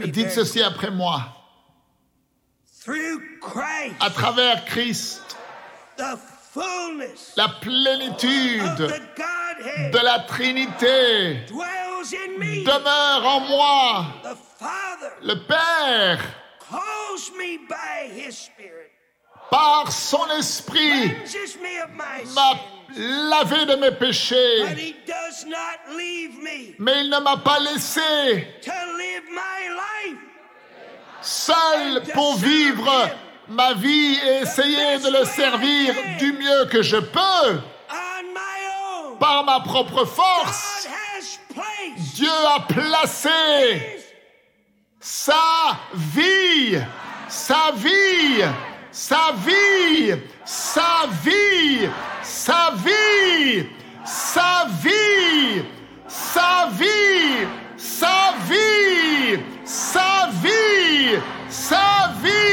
Dites 0.07 0.31
ceci 0.31 0.63
après 0.63 0.91
moi. 0.91 1.40
À 4.01 4.11
travers 4.11 4.65
Christ, 4.65 5.37
la 7.37 7.49
plénitude 7.61 8.93
de 9.93 9.99
la 9.99 10.21
Trinité 10.21 11.47
demeure 11.47 13.27
en 13.27 13.41
moi. 13.41 14.07
Le 15.23 15.35
Père, 15.35 16.19
par 19.51 19.91
son 19.93 20.29
esprit, 20.39 21.13
m'a 22.35 22.53
lavé 22.97 23.67
de 23.67 23.77
mes 23.77 23.93
péchés. 23.93 24.65
Mais 26.79 27.01
il 27.01 27.11
ne 27.11 27.19
m'a 27.21 27.37
pas 27.37 27.59
laissé 27.61 28.47
seul 31.23 32.03
pour 32.15 32.37
vivre 32.37 33.11
ma 33.51 33.75
vie 33.75 34.17
et 34.25 34.43
essayer 34.43 34.99
de 34.99 35.19
le 35.19 35.25
servir 35.25 35.95
du 36.19 36.33
mieux 36.33 36.67
que 36.71 36.83
je 36.83 36.97
peux 36.97 37.61
par 39.19 39.45
ma 39.45 39.61
propre 39.61 40.05
force. 40.05 40.89
Dieu 42.15 42.31
a 42.57 42.61
placé 42.61 44.01
sa 45.01 45.79
vie, 45.95 46.79
sa 47.29 47.73
vie, 47.75 48.45
sa 48.93 49.33
vie, 49.33 50.15
sa 50.45 51.07
vie, 51.23 51.89
sa 52.23 52.71
vie, 52.77 53.69
sa 54.05 54.67
vie, 54.83 55.65
sa 56.07 56.69
vie, 56.79 57.47
sa 57.77 58.35
vie, 58.49 59.39
sa 59.65 60.29
vie, 60.43 61.19
sa 61.49 62.13
vie, 62.23 62.50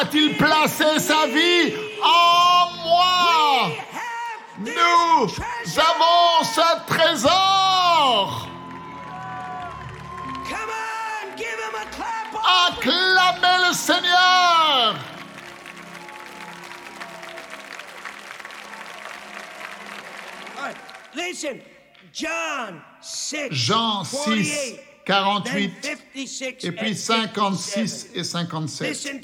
a-t-il 0.00 0.36
placé 0.36 0.98
sa 0.98 1.26
vie 1.26 1.74
en 2.02 2.70
moi? 2.84 3.70
Nous 4.58 5.32
avons 5.76 6.44
ce 6.44 6.86
trésor. 6.86 8.48
Acclamez 12.68 13.68
le 13.68 13.74
Seigneur. 13.74 14.94
Listen, 21.14 21.58
John 22.12 22.80
6, 23.00 23.48
Jean 23.50 24.04
6, 24.04 24.76
48 25.06 25.98
et 26.64 26.72
puis 26.72 26.96
56 26.96 28.10
et 28.14 28.24
57. 28.24 29.22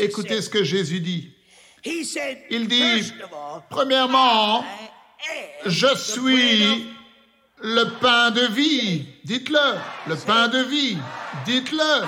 Écoutez 0.00 0.40
ce 0.40 0.48
que 0.48 0.64
Jésus 0.64 1.00
dit. 1.00 1.30
Il 2.50 2.66
dit, 2.66 3.12
premièrement, 3.68 4.64
je 5.66 5.94
suis 5.96 6.86
le 7.60 7.98
pain 8.00 8.30
de 8.30 8.46
vie. 8.52 9.06
Dites-le, 9.24 9.78
le 10.08 10.16
pain 10.16 10.48
de 10.48 10.62
vie. 10.62 10.96
Dites-le. 11.44 12.06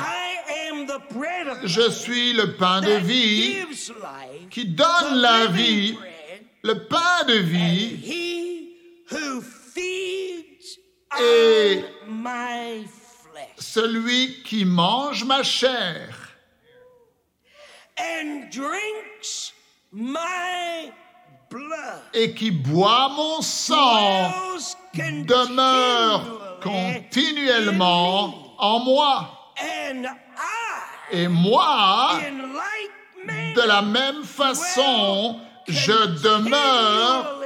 Je 1.64 1.90
suis 1.90 2.32
le 2.32 2.56
pain 2.56 2.80
de 2.80 2.94
vie 2.94 3.56
qui 4.50 4.64
donne 4.64 5.14
la 5.16 5.46
vie, 5.46 5.96
le 6.62 6.86
pain 6.86 7.24
de 7.28 7.34
vie 7.34 8.00
et 11.20 11.84
celui 13.58 14.42
qui 14.42 14.64
mange 14.64 15.24
ma 15.24 15.42
chair. 15.42 16.36
Et 22.12 22.34
qui 22.34 22.50
boit 22.50 23.08
mon 23.10 23.40
sang 23.40 24.32
demeure 24.94 26.58
continuellement 26.62 28.54
en 28.58 28.78
moi. 28.80 29.52
Et 31.12 31.28
moi, 31.28 32.18
de 33.54 33.68
la 33.68 33.82
même 33.82 34.24
façon, 34.24 35.38
je 35.68 36.06
demeure 36.22 37.43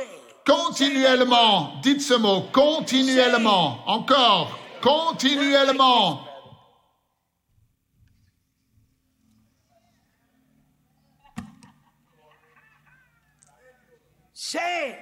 Continuellement, 0.48 1.74
dites 1.82 2.00
ce 2.00 2.14
mot, 2.14 2.40
continuellement, 2.50 3.86
encore, 3.86 4.58
continuellement. 4.80 6.24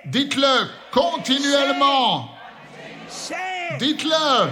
Dites-le 0.07 0.69
continuellement. 0.91 2.29
Dites-le. 3.79 4.51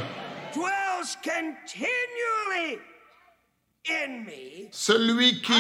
Celui 4.71 5.43
qui 5.43 5.53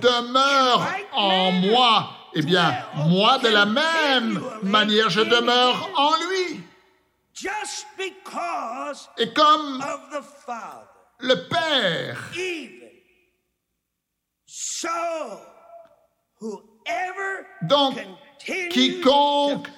demeure 0.00 0.88
en 1.12 1.52
moi 1.52 2.19
eh 2.34 2.42
bien, 2.42 2.74
moi, 3.08 3.38
de 3.38 3.48
la 3.48 3.66
même 3.66 4.42
manière, 4.62 5.10
je 5.10 5.20
demeure 5.20 5.90
en 5.96 6.12
lui. 6.28 6.60
Et 9.18 9.32
comme 9.32 9.82
le 11.20 11.34
Père, 11.48 12.30
donc, 17.62 17.98
quiconque 18.70 19.68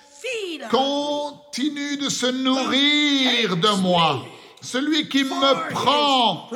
continue 0.70 1.96
de 1.96 2.08
se 2.08 2.26
nourrir 2.26 3.56
de 3.56 3.80
moi, 3.80 4.24
celui 4.60 5.08
qui 5.08 5.24
me 5.24 5.70
prend 5.70 6.48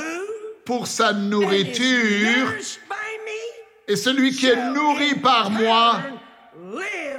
pour 0.64 0.86
sa 0.86 1.12
nourriture, 1.12 2.54
et 3.88 3.96
celui 3.96 4.34
qui 4.34 4.46
est 4.46 4.70
nourri 4.70 5.14
par 5.16 5.50
moi 5.50 6.00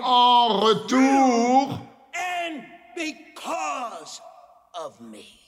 en 0.04 0.60
retour, 0.60 1.80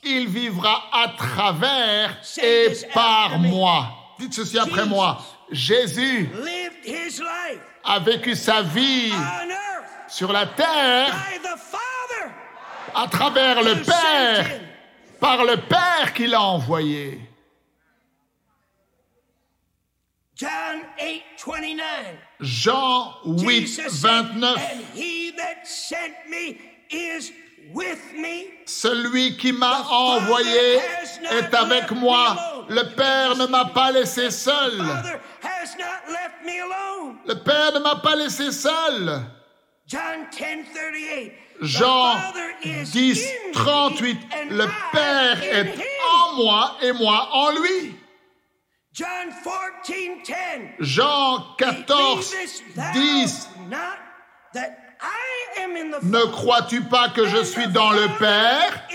il 0.03 0.27
vivra 0.27 0.83
à 0.91 1.09
travers 1.09 2.17
et 2.41 2.71
par 2.93 3.37
moi. 3.39 3.87
Dites 4.17 4.33
ceci 4.33 4.57
après 4.57 4.85
moi. 4.85 5.19
Jésus 5.51 6.29
a 7.83 7.99
vécu 7.99 8.35
sa 8.35 8.61
vie 8.61 9.13
sur 10.07 10.31
la 10.31 10.45
terre 10.45 11.15
à 12.95 13.07
travers 13.07 13.61
le 13.61 13.81
Père, 13.81 14.59
par 15.19 15.43
le 15.43 15.57
Père 15.57 16.13
qui 16.13 16.27
l'a 16.27 16.41
envoyé. 16.41 17.28
Jean 22.39 23.13
8, 23.25 23.81
29. 23.89 24.57
Celui 28.65 29.35
qui 29.35 29.51
m'a 29.51 29.81
envoyé 29.89 30.79
est 31.31 31.53
avec 31.53 31.91
moi. 31.91 32.65
Le 32.69 32.83
Père 32.95 33.35
ne 33.35 33.47
m'a 33.47 33.65
pas 33.65 33.91
laissé 33.91 34.31
seul. 34.31 34.77
Le 37.25 37.33
Père 37.35 37.73
ne 37.73 37.79
m'a 37.79 37.95
pas 37.97 38.15
laissé 38.15 38.51
seul. 38.53 39.21
Jean 41.61 42.15
10, 42.63 43.27
38. 43.53 44.17
Le 44.51 44.67
Père 44.93 45.43
est 45.43 45.75
en 46.13 46.35
moi 46.41 46.77
et 46.81 46.93
moi 46.93 47.27
en 47.33 47.51
lui. 47.51 47.95
Jean 50.79 51.55
14, 51.57 52.35
10. 52.93 53.49
Ne 56.03 56.25
crois-tu 56.31 56.81
pas 56.81 57.09
que 57.09 57.25
je 57.25 57.43
suis 57.43 57.67
dans 57.67 57.91
le 57.91 58.07
Père 58.17 58.87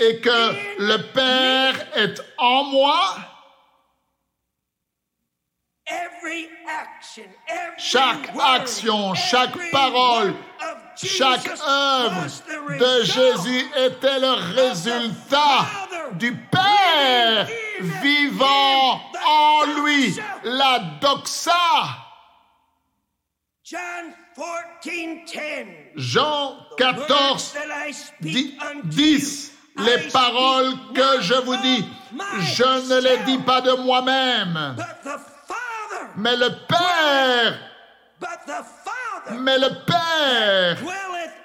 et 0.00 0.20
que 0.20 0.80
le 0.80 1.12
Père 1.12 1.74
est 1.96 2.20
en 2.38 2.64
moi? 2.64 3.16
Chaque 7.78 8.30
action, 8.38 9.14
chaque 9.14 9.70
parole, 9.70 10.34
chaque 10.94 11.48
œuvre 11.66 12.26
de 12.78 13.04
Jésus 13.04 13.66
était 13.76 14.20
le 14.20 14.54
résultat 14.54 15.81
du 16.14 16.34
Père 16.50 17.46
vivant 18.02 19.00
en 19.26 19.82
lui, 19.82 20.18
la 20.44 20.78
doxa. 21.00 21.52
Jean 25.96 26.56
14, 26.76 27.54
10. 28.84 29.52
Les 29.78 30.10
paroles 30.10 30.74
que 30.94 31.22
je 31.22 31.34
vous 31.34 31.56
dis, 31.56 31.88
je 32.40 32.92
ne 32.92 33.00
les 33.00 33.18
dis 33.24 33.38
pas 33.38 33.62
de 33.62 33.72
moi-même, 33.72 34.76
mais 36.16 36.36
le 36.36 36.50
Père, 36.68 37.58
mais 39.30 39.58
le 39.58 39.70
Père 39.86 40.76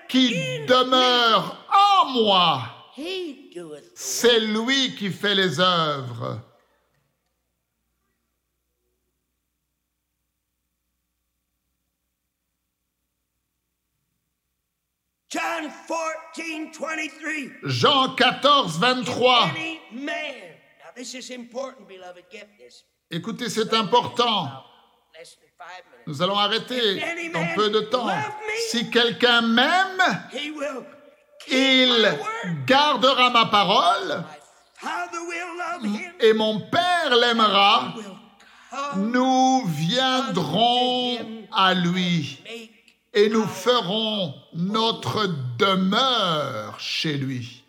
qui 0.10 0.66
demeure 0.66 1.66
en 1.70 2.06
moi, 2.10 2.62
c'est 3.94 4.40
lui 4.40 4.96
qui 4.96 5.12
fait 5.12 5.36
les 5.36 5.60
œuvres. 5.60 6.42
John 15.30 15.70
14, 16.34 16.80
23. 16.80 17.52
Jean 17.64 18.16
14, 18.16 18.80
23. 18.80 19.52
Écoutez, 23.12 23.50
c'est 23.50 23.74
important. 23.74 24.64
Nous 26.08 26.22
allons 26.22 26.38
arrêter 26.38 27.00
dans 27.32 27.56
peu 27.56 27.70
de 27.70 27.82
temps. 27.82 28.08
Si 28.70 28.90
quelqu'un 28.90 29.42
m'aime, 29.42 30.02
il 31.48 32.20
gardera 32.66 33.30
ma 33.30 33.46
parole 33.46 34.24
et 36.20 36.34
mon 36.34 36.60
Père 36.60 37.16
l'aimera. 37.16 37.94
Nous 38.98 39.66
viendrons 39.66 41.18
à 41.52 41.74
lui 41.74 42.40
et 43.14 43.30
nous 43.30 43.46
ferons 43.46 44.34
notre 44.54 45.28
demeure 45.58 46.80
chez 46.80 47.14
lui. 47.14 47.64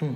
Hmm. 0.00 0.14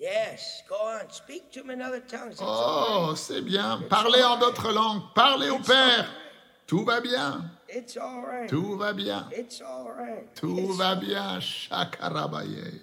Yes, 0.00 0.62
go 0.66 0.76
on. 0.76 1.10
Speak 1.10 1.52
to 1.52 1.60
him 1.60 1.68
in 1.68 1.82
other 1.82 2.00
tongues. 2.00 2.38
Oh, 2.40 3.12
c'est 3.14 3.42
bien. 3.42 3.82
Parlez 3.90 4.22
en 4.22 4.38
d'autres 4.38 4.72
langues. 4.72 5.02
Parlez 5.14 5.50
au 5.50 5.58
Père. 5.58 6.06
Tout 6.66 6.86
va 6.86 7.02
bien. 7.02 7.50
It's 7.68 7.98
all 7.98 8.22
right. 8.22 8.48
Tout 8.48 8.78
va 8.78 8.94
bien. 8.94 9.26
It's 9.30 9.60
all 9.60 9.92
right. 9.92 10.34
Tout 10.34 10.72
va 10.72 10.94
bien. 10.94 11.38
Shakarabaye. 11.38 12.80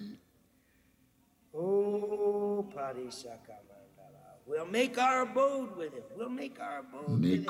Oh, 1.56 2.64
Parisakamandala. 2.72 4.38
We'll 4.46 4.68
make 4.68 5.00
our 5.00 5.24
abode 5.24 5.76
with 5.76 5.94
him. 5.94 6.04
We'll 6.16 6.30
make 6.30 6.60
our 6.62 6.82
abode 6.82 7.20
with 7.20 7.34
him. 7.34 7.46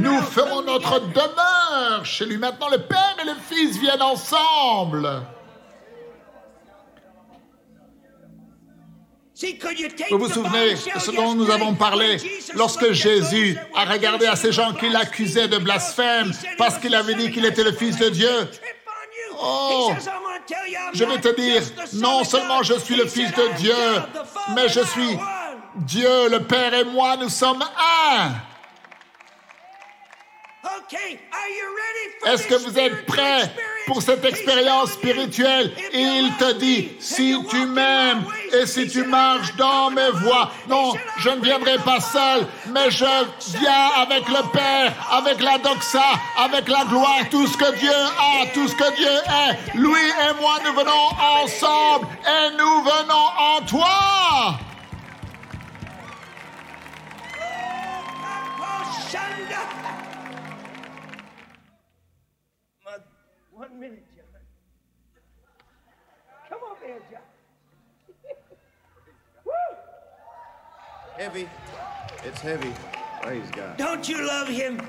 Nous 0.00 0.22
ferons 0.22 0.62
notre 0.62 1.00
demeure 1.00 2.04
chez 2.06 2.24
lui. 2.24 2.38
Maintenant, 2.38 2.70
le 2.70 2.78
Père 2.78 3.16
et 3.20 3.26
le 3.26 3.34
Fils 3.34 3.76
viennent 3.76 4.00
ensemble. 4.00 5.22
Vous 10.10 10.18
vous 10.18 10.32
souvenez 10.32 10.74
de 10.74 10.98
ce 10.98 11.10
dont 11.10 11.34
nous 11.34 11.50
avons 11.50 11.74
parlé 11.74 12.16
lorsque 12.54 12.92
Jésus 12.92 13.58
a 13.74 13.84
regardé 13.84 14.26
à 14.26 14.34
ces 14.34 14.50
gens 14.50 14.72
qui 14.72 14.88
l'accusaient 14.88 15.48
de 15.48 15.58
blasphème 15.58 16.32
parce 16.56 16.78
qu'il 16.78 16.94
avait 16.94 17.14
dit 17.14 17.30
qu'il 17.30 17.44
était 17.44 17.64
le 17.64 17.72
Fils 17.72 17.98
de 17.98 18.08
Dieu. 18.08 18.48
Oh, 19.38 19.92
je 20.94 21.04
vais 21.04 21.20
te 21.20 21.36
dire, 21.38 21.62
non 21.94 22.24
seulement 22.24 22.62
je 22.62 22.78
suis 22.78 22.96
le 22.96 23.06
Fils 23.06 23.30
de 23.32 23.56
Dieu, 23.58 23.74
mais 24.54 24.68
je 24.68 24.80
suis 24.80 25.18
Dieu, 25.74 26.30
le 26.30 26.40
Père 26.40 26.72
et 26.72 26.84
moi, 26.84 27.18
nous 27.18 27.28
sommes 27.28 27.62
un. 27.62 28.30
Est-ce 32.26 32.46
que 32.46 32.54
vous 32.54 32.78
êtes 32.78 33.06
prêts 33.06 33.52
pour 33.86 34.02
cette 34.02 34.24
expérience 34.24 34.92
spirituelle? 34.92 35.72
Il 35.92 36.32
te 36.38 36.52
dit, 36.54 36.92
si 37.00 37.36
tu 37.48 37.66
m'aimes 37.66 38.24
et 38.52 38.66
si 38.66 38.86
tu 38.88 39.04
marches 39.04 39.54
dans 39.56 39.90
mes 39.90 40.10
voies, 40.10 40.50
non, 40.68 40.92
je 41.18 41.30
ne 41.30 41.40
viendrai 41.40 41.78
pas 41.78 42.00
seul, 42.00 42.46
mais 42.68 42.90
je 42.90 43.04
viens 43.58 43.90
avec 43.96 44.28
le 44.28 44.50
Père, 44.52 44.92
avec 45.10 45.40
la 45.40 45.58
doxa, 45.58 46.02
avec 46.38 46.68
la 46.68 46.84
gloire, 46.84 47.28
tout 47.30 47.46
ce 47.46 47.56
que 47.56 47.76
Dieu 47.78 47.90
a, 47.90 48.46
tout 48.54 48.68
ce 48.68 48.74
que 48.74 48.96
Dieu 48.96 49.06
est. 49.08 49.76
Lui 49.76 49.90
et 49.90 50.40
moi, 50.40 50.58
nous 50.64 50.72
venons 50.72 51.08
ensemble 51.42 52.06
et 52.26 52.56
nous 52.56 52.82
venons 52.82 53.26
en 53.38 53.60
toi. 53.66 54.58
Heavy. 71.18 71.48
It's 72.24 72.40
heavy. 72.40 72.72
Praise 73.22 73.50
God. 73.52 73.76
Don't 73.76 74.08
you 74.08 74.26
love 74.26 74.48
him? 74.48 74.80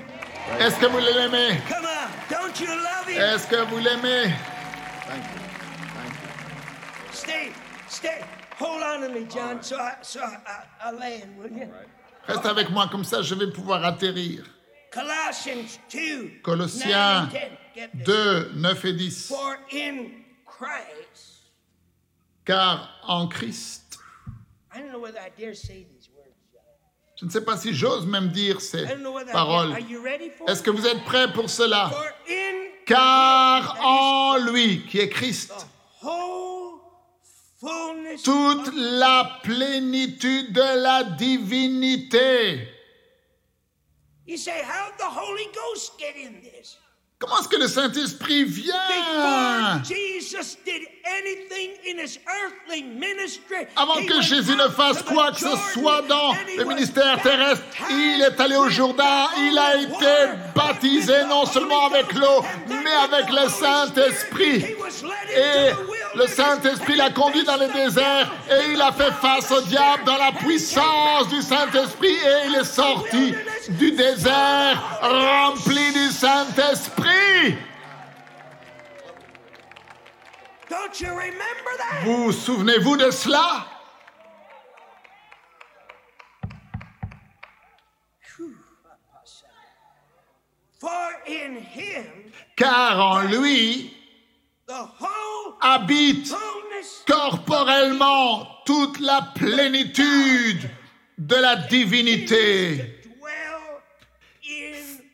Est-ce 0.58 0.78
que 0.78 0.86
vous 0.86 0.98
l'aimez? 1.00 1.60
Come 1.68 1.84
on. 1.86 2.08
Don't 2.30 2.58
you 2.60 2.68
love 2.68 3.06
him? 3.08 3.20
Est-ce 3.20 3.46
que 3.46 3.64
vous 3.66 3.78
l'aimez? 3.78 4.32
Thank 5.06 5.24
you. 5.24 5.40
Thank 5.94 6.12
you. 6.12 7.12
Stay. 7.12 7.52
Stay. 7.88 8.22
Hold 8.58 8.82
on 8.82 9.00
to 9.02 9.08
me, 9.08 9.24
John, 9.24 9.56
right. 9.56 9.64
so 9.64 9.76
I, 9.78 9.94
so 10.02 10.20
I, 10.20 10.36
I, 10.46 10.64
I 10.88 10.90
land, 10.90 11.36
will 11.38 11.50
you? 11.50 11.68
Reste 12.26 12.44
avec 12.46 12.70
moi, 12.70 12.88
comme 12.90 13.04
ça 13.04 13.22
je 13.22 13.34
vais 13.34 13.50
pouvoir 13.50 13.84
atterrir. 13.84 14.44
Colossians 14.90 15.78
2, 15.90 16.40
Colossiens 16.42 17.26
2, 17.30 17.32
9 17.32 17.34
et 17.34 17.50
10. 17.50 17.57
For 19.28 19.58
in 19.72 20.24
Christ, 20.46 21.52
Car 22.44 22.88
en 23.06 23.28
Christ, 23.28 23.98
I 24.74 24.78
don't 24.80 24.90
know 24.90 25.00
whether 25.00 25.18
I 25.18 25.30
dare 25.36 25.54
say 25.54 25.84
this. 25.84 26.08
Je 27.20 27.24
ne 27.24 27.30
sais 27.30 27.44
pas 27.44 27.56
si 27.56 27.74
j'ose 27.74 28.06
même 28.06 28.28
dire 28.28 28.60
ces 28.60 28.86
paroles. 29.32 29.76
Est-ce 30.46 30.62
que 30.62 30.70
vous 30.70 30.86
êtes 30.86 31.04
prêts 31.04 31.32
pour 31.32 31.50
cela? 31.50 31.90
Car 32.86 33.76
en 33.84 34.36
lui, 34.38 34.86
qui 34.86 35.00
est 35.00 35.08
Christ, 35.08 35.52
toute 38.22 38.72
la 38.72 39.40
plénitude 39.42 40.52
de 40.52 40.82
la 40.82 41.02
divinité. 41.02 42.68
You 44.26 44.36
say, 44.36 44.62
how 44.62 44.92
the 44.96 45.08
Holy 45.10 45.48
Ghost 45.52 45.98
get 45.98 46.14
in 46.14 46.40
this? 46.40 46.78
Comment 47.20 47.40
est-ce 47.40 47.48
que 47.48 47.56
le 47.56 47.66
Saint-Esprit 47.66 48.44
vient? 48.44 48.74
Avant 53.74 54.06
que 54.06 54.22
Jésus 54.22 54.54
ne 54.54 54.68
fasse 54.68 55.02
quoi 55.02 55.32
que 55.32 55.40
ce 55.40 55.56
soit 55.72 56.02
dans 56.02 56.32
le 56.56 56.64
ministère 56.64 57.20
terrestre, 57.20 57.64
il 57.90 58.22
est 58.22 58.40
allé 58.40 58.54
au 58.54 58.68
Jourdain, 58.68 59.26
il 59.36 59.58
a 59.58 59.76
été 59.78 60.38
baptisé 60.54 61.24
non 61.28 61.44
seulement 61.44 61.86
avec 61.86 62.12
l'eau, 62.12 62.44
mais 62.68 62.92
avec 62.92 63.28
le 63.30 63.48
Saint-Esprit. 63.48 64.76
Et 65.34 65.97
le 66.18 66.26
Saint-Esprit 66.26 66.96
l'a 66.96 67.10
conduit 67.10 67.44
dans 67.44 67.56
le 67.56 67.68
désert 67.72 68.30
et 68.50 68.72
il 68.72 68.82
a 68.82 68.90
fait 68.90 69.12
face 69.12 69.50
au 69.52 69.60
diable 69.62 70.02
dans 70.04 70.16
la 70.16 70.32
puissance 70.32 71.28
du 71.28 71.40
Saint-Esprit 71.40 72.08
et 72.08 72.48
il 72.48 72.54
est 72.56 72.64
sorti 72.64 73.34
du 73.70 73.92
désert 73.92 75.00
rempli 75.00 75.92
du 75.92 76.10
Saint-Esprit. 76.10 77.56
Vous 82.04 82.32
souvenez-vous 82.32 82.96
de 82.96 83.10
cela? 83.10 83.64
Car 92.56 93.00
en 93.00 93.20
lui 93.20 93.97
habite 95.60 96.34
corporellement 97.06 98.46
toute 98.64 99.00
la 99.00 99.32
plénitude 99.34 100.70
de 101.18 101.36
la 101.36 101.56
divinité. 101.56 102.94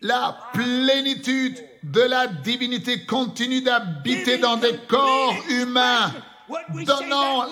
la 0.00 0.36
plénitude 0.52 1.64
de 1.82 2.02
la 2.02 2.26
divinité 2.26 3.06
continue 3.06 3.62
d'habiter 3.62 4.36
dans 4.36 4.56
des 4.56 4.76
corps 4.86 5.34
humains, 5.48 6.12
donnant 6.84 7.46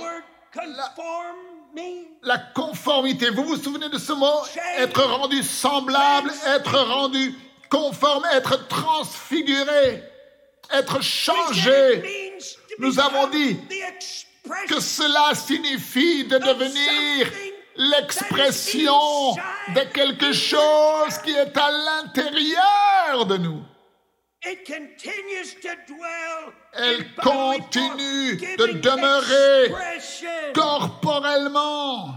la, 2.22 2.38
conformité. 2.54 3.30
Vous 3.30 3.44
vous 3.44 3.56
souvenez 3.56 3.88
de 3.88 3.96
ce 3.96 4.12
mot? 4.12 4.42
Être 4.76 5.02
rendu 5.02 5.42
semblable, 5.42 6.30
être 6.46 6.78
rendu 6.78 7.34
conforme, 7.70 8.24
être 8.34 8.68
transfiguré, 8.68 10.02
être 10.70 11.03
changé. 11.03 12.33
Nous 12.79 13.01
avons 13.01 13.29
dit 13.29 13.59
que 14.68 14.81
cela 14.81 15.35
signifie 15.35 16.25
de 16.25 16.38
devenir 16.38 17.31
l'expression 17.77 19.33
de 19.75 19.92
quelque 19.92 20.33
chose 20.33 21.18
qui 21.25 21.33
est 21.33 21.57
à 21.57 21.70
l'intérieur 21.70 23.27
de 23.27 23.37
nous. 23.38 23.62
Elle 26.75 27.14
continue 27.14 28.37
de 28.37 28.66
demeurer 28.81 29.72
corporellement. 30.53 32.14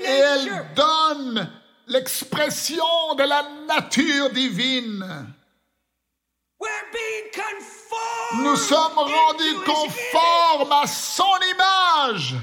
Et 0.00 0.06
elle 0.06 0.66
donne 0.76 1.50
l'expression 1.88 3.14
de 3.16 3.24
la 3.24 3.42
nature 3.66 4.30
divine. 4.30 5.34
Nous 8.38 8.56
sommes 8.56 8.98
rendus 8.98 9.56
conformes 9.66 10.72
à 10.72 10.86
son 10.86 11.36
image. 11.54 12.36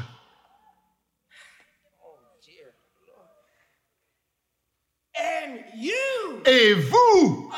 Et 6.45 6.73
vous 6.73 7.51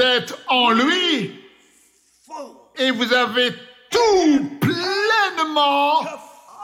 êtes 0.00 0.34
en 0.48 0.70
lui. 0.70 1.40
et 2.76 2.90
vous 2.90 3.12
avez 3.12 3.52
tout 3.90 4.58
pleinement 4.60 6.04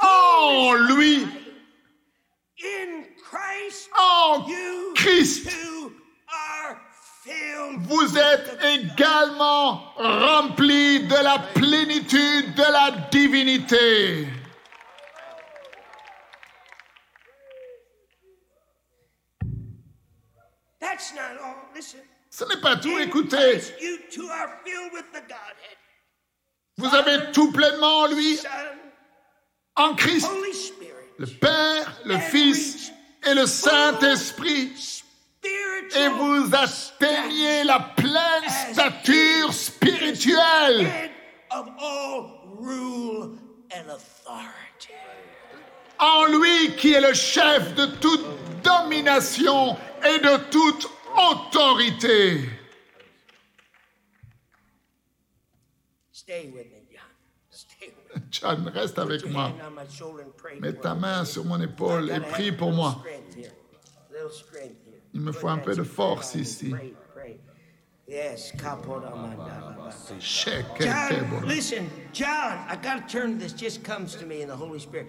en 0.03 0.75
lui. 0.75 1.27
En 3.97 4.47
Christ, 4.95 5.49
vous 7.79 8.19
êtes 8.19 8.59
également 8.63 9.95
rempli 9.97 11.01
de 11.07 11.15
la 11.15 11.39
plénitude 11.55 12.55
de 12.55 12.63
la 12.63 12.91
divinité. 13.11 14.27
Ce 22.31 22.45
n'est 22.45 22.61
pas 22.61 22.77
tout, 22.77 22.99
écoutez. 22.99 23.61
Vous 26.77 26.95
avez 26.95 27.33
tout 27.33 27.53
pleinement 27.53 28.01
en 28.01 28.07
lui, 28.07 28.39
en 29.77 29.95
Christ, 29.95 30.31
le 31.19 31.27
Père, 31.27 32.01
le 32.05 32.19
Fils 32.19 32.93
et 33.27 33.35
le 33.35 33.47
Saint-Esprit. 33.47 35.03
Et 35.97 36.09
vous 36.09 36.51
atteignez 36.55 37.65
la 37.65 37.81
pleine 37.81 38.49
stature 38.73 39.53
spirituelle. 39.53 41.11
En 45.99 46.25
lui 46.27 46.77
qui 46.77 46.93
est 46.93 47.01
le 47.01 47.13
chef 47.13 47.75
de 47.75 47.87
toute 47.87 48.25
domination 48.63 49.77
et 50.05 50.19
de 50.19 50.37
toute 50.51 50.89
autorité. 51.17 52.49
John, 58.31 58.69
reste 58.69 58.99
avec 58.99 59.27
moi. 59.27 59.53
Mets 60.61 60.75
ta 60.75 60.95
main 60.95 61.25
sur 61.25 61.45
mon 61.45 61.61
épaule 61.61 62.11
et 62.11 62.21
prie 62.21 62.53
pour 62.53 62.73
moi. 62.73 63.03
Il 65.15 65.21
me 65.21 65.33
faut 65.33 65.49
un 65.49 65.59
peu 65.59 65.75
de 65.75 65.83
force 65.83 66.35
ici. 66.35 66.73
Yes, 68.09 68.53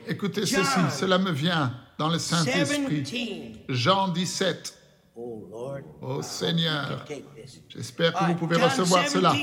Écoutez 0.08 0.46
ceci, 0.46 0.80
cela 0.92 1.18
me 1.18 1.32
vient 1.32 1.74
dans 1.98 2.10
le 2.10 2.20
Saint-Esprit. 2.20 3.64
Jean 3.70 4.10
17. 4.10 4.78
Oh 5.16 6.22
Seigneur, 6.22 7.06
j'espère 7.70 8.14
que 8.14 8.24
vous 8.26 8.36
pouvez 8.36 8.58
recevoir 8.58 9.08
cela. 9.08 9.34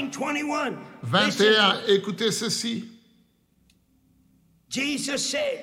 21, 1.03 1.81
écoutez 1.89 2.31
ceci. 2.31 2.89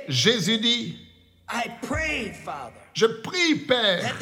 Jésus 0.08 0.58
dit, 0.58 1.05
je 2.94 3.06
prie, 3.06 3.56
Père, 3.56 4.16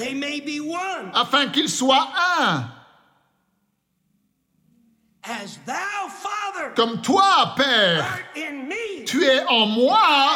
afin 1.13 1.47
qu'ils 1.47 1.69
soient 1.69 2.09
un. 2.39 2.69
Comme 6.75 7.01
toi, 7.01 7.53
Père, 7.55 8.05
tu 9.05 9.23
es 9.23 9.45
en 9.45 9.67
moi 9.67 10.35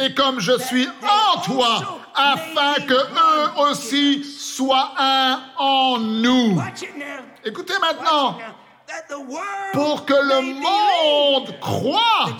et 0.00 0.14
comme 0.14 0.40
je 0.40 0.58
suis 0.58 0.88
en 1.02 1.40
toi, 1.42 2.02
afin 2.14 2.74
que 2.86 2.94
eux 2.94 3.70
aussi 3.70 4.24
soient 4.24 4.94
un 4.98 5.40
en 5.58 5.98
nous. 5.98 6.60
Écoutez 7.44 7.74
maintenant, 7.80 8.38
pour 9.72 10.04
que 10.04 10.14
le 10.14 10.54
monde 10.54 11.60
croit 11.60 12.30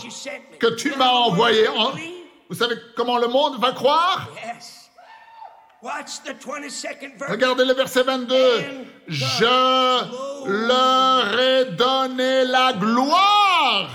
que 0.58 0.74
tu 0.74 0.94
m'as 0.96 1.10
envoyé. 1.10 1.68
En... 1.68 1.92
Vous 2.50 2.56
savez 2.56 2.74
comment 2.96 3.16
le 3.18 3.28
monde 3.28 3.60
va 3.60 3.70
croire? 3.70 4.28
Regardez 7.28 7.64
le 7.64 7.74
verset 7.74 8.02
22. 8.02 8.36
Je 9.06 9.44
leur 10.44 11.40
ai 11.40 11.64
donné 11.76 12.44
la 12.46 12.72
gloire. 12.72 13.88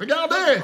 Regardez. 0.00 0.62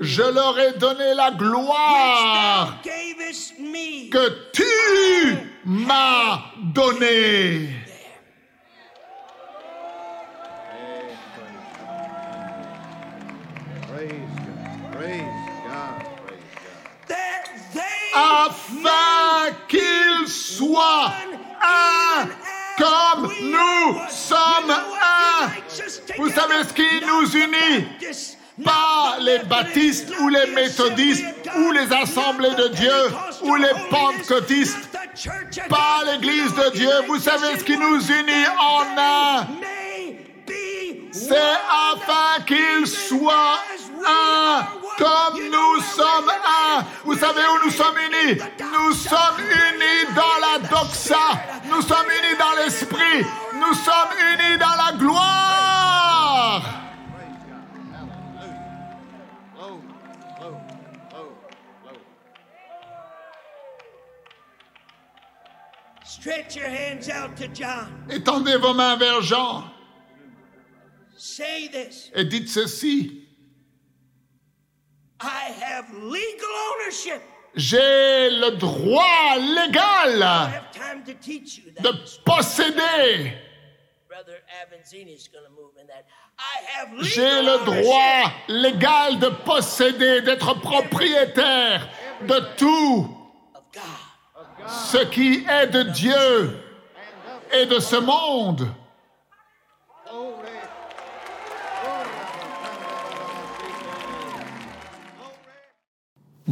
Je 0.00 0.22
leur 0.22 0.58
ai 0.58 0.72
donné 0.78 1.12
la 1.12 1.32
gloire 1.32 2.78
que 2.82 4.50
tu 4.52 5.36
m'as 5.66 6.40
donnée. 6.72 7.68
Afin 18.14 19.52
qu'il 19.68 20.28
soit 20.28 21.12
un 21.60 22.28
comme 22.80 23.30
nous 23.42 24.00
sommes 24.08 24.70
un. 24.70 25.48
Vous 26.16 26.30
savez 26.30 26.64
ce 26.68 26.72
qui 26.72 27.04
nous 27.06 27.30
unit? 27.36 27.86
Pas 28.64 29.16
les 29.20 29.38
baptistes 29.40 30.12
ou 30.20 30.28
les 30.28 30.46
méthodistes 30.48 31.24
ou 31.56 31.72
les 31.72 31.92
assemblées 31.92 32.54
de 32.54 32.68
Dieu 32.68 32.92
ou 33.42 33.54
les 33.54 33.72
pentecôtistes, 33.90 34.90
pas 35.68 36.02
l'église 36.06 36.54
de 36.54 36.70
Dieu. 36.76 36.90
Vous 37.06 37.18
savez 37.18 37.58
ce 37.58 37.64
qui 37.64 37.76
nous 37.76 38.00
unit 38.00 38.46
en 38.58 38.84
un 38.98 39.46
C'est 41.12 41.36
afin 41.92 42.42
qu'il 42.46 42.86
soit 42.86 43.60
un 44.06 44.79
comme 45.00 45.40
nous 45.50 45.80
sommes 45.80 46.30
un. 46.30 46.84
Vous 47.04 47.16
savez 47.16 47.40
où 47.40 47.64
nous 47.64 47.72
sommes 47.72 47.96
unis? 47.96 48.38
Nous 48.60 48.92
sommes 48.92 49.40
unis 49.40 50.14
dans 50.14 50.38
la 50.46 50.58
doxa. 50.68 51.26
Nous 51.64 51.80
sommes 51.80 52.06
unis 52.06 52.36
dans 52.38 52.62
l'esprit. 52.62 53.24
Nous 53.54 53.74
sommes 53.74 54.14
unis 54.34 54.58
dans 54.58 54.76
la 54.76 54.92
gloire. 54.98 56.62
Stretch 66.04 66.56
your 66.56 66.68
hands 66.68 67.08
out 67.08 67.34
to 67.36 67.48
John. 67.48 68.04
Étendez 68.10 68.56
vos 68.58 68.74
mains 68.74 68.96
vers 68.96 69.22
Jean. 69.22 69.64
Say 71.16 71.68
this. 71.68 72.10
Et 72.14 72.24
dites 72.24 72.48
ceci. 72.50 73.19
J'ai 77.54 78.30
le 78.30 78.50
droit 78.56 79.36
légal 79.36 80.62
de 81.80 81.90
posséder. 82.24 83.32
J'ai 87.00 87.42
le 87.42 87.64
droit 87.64 88.32
légal 88.48 89.18
de 89.18 89.28
posséder, 89.28 90.22
d'être 90.22 90.54
propriétaire 90.60 91.88
de 92.22 92.40
tout 92.56 93.16
ce 94.66 94.98
qui 95.06 95.44
est 95.48 95.66
de 95.66 95.82
Dieu 95.82 96.60
et 97.52 97.66
de 97.66 97.78
ce 97.78 97.96
monde. 97.96 98.68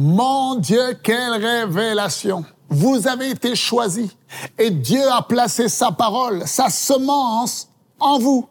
Mon 0.01 0.55
Dieu, 0.55 0.97
quelle 1.03 1.45
révélation. 1.45 2.45
Vous 2.69 3.05
avez 3.05 3.31
été 3.31 3.53
choisi 3.53 4.09
et 4.57 4.69
Dieu 4.69 5.05
a 5.11 5.21
placé 5.23 5.67
sa 5.67 5.91
parole, 5.91 6.47
sa 6.47 6.69
semence 6.69 7.67
en 7.99 8.17
vous. 8.17 8.47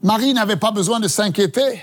Marie 0.00 0.32
n'avait 0.32 0.54
pas 0.54 0.70
besoin 0.70 1.00
de 1.00 1.08
s'inquiéter. 1.08 1.82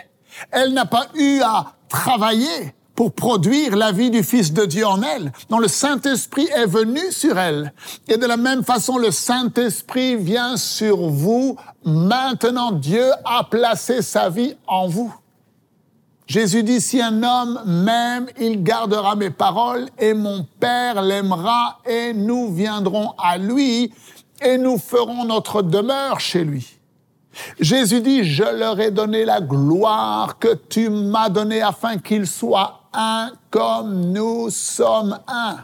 Elle 0.52 0.72
n'a 0.72 0.86
pas 0.86 1.08
eu 1.16 1.42
à 1.42 1.74
travailler 1.90 2.74
pour 2.96 3.12
produire 3.12 3.76
la 3.76 3.92
vie 3.92 4.10
du 4.10 4.24
Fils 4.24 4.54
de 4.54 4.64
Dieu 4.64 4.88
en 4.88 5.02
elle, 5.02 5.34
dont 5.50 5.60
le 5.60 5.68
Saint-Esprit 5.68 6.48
est 6.56 6.66
venu 6.66 7.12
sur 7.12 7.38
elle. 7.38 7.74
Et 8.08 8.16
de 8.16 8.26
la 8.26 8.38
même 8.38 8.64
façon, 8.64 8.98
le 8.98 9.12
Saint-Esprit 9.12 10.16
vient 10.16 10.56
sur 10.56 11.10
vous. 11.10 11.58
Maintenant, 11.84 12.72
Dieu 12.72 13.12
a 13.26 13.44
placé 13.44 14.02
sa 14.02 14.30
vie 14.30 14.56
en 14.66 14.88
vous. 14.88 15.14
Jésus 16.32 16.64
dit, 16.64 16.80
si 16.80 17.02
un 17.02 17.24
homme 17.24 17.60
m'aime, 17.66 18.28
il 18.40 18.64
gardera 18.64 19.18
mes 19.18 19.32
paroles 19.32 19.90
et 20.00 20.14
mon 20.14 20.48
Père 20.62 21.02
l'aimera 21.02 21.80
et 21.86 22.14
nous 22.14 22.54
viendrons 22.54 23.14
à 23.18 23.38
lui 23.38 23.92
et 24.42 24.58
nous 24.58 24.78
ferons 24.78 25.26
notre 25.26 25.62
demeure 25.62 26.22
chez 26.22 26.46
lui. 26.46 26.66
Jésus 27.60 28.00
dit, 28.00 28.24
je 28.24 28.46
leur 28.46 28.80
ai 28.80 28.92
donné 28.92 29.26
la 29.26 29.42
gloire 29.42 30.40
que 30.40 30.54
tu 30.54 30.90
m'as 30.90 31.28
donnée 31.28 31.62
afin 31.62 31.98
qu'ils 31.98 32.28
soient 32.28 32.84
un 32.94 33.32
comme 33.50 34.14
nous 34.14 34.50
sommes 34.50 35.20
un. 35.28 35.58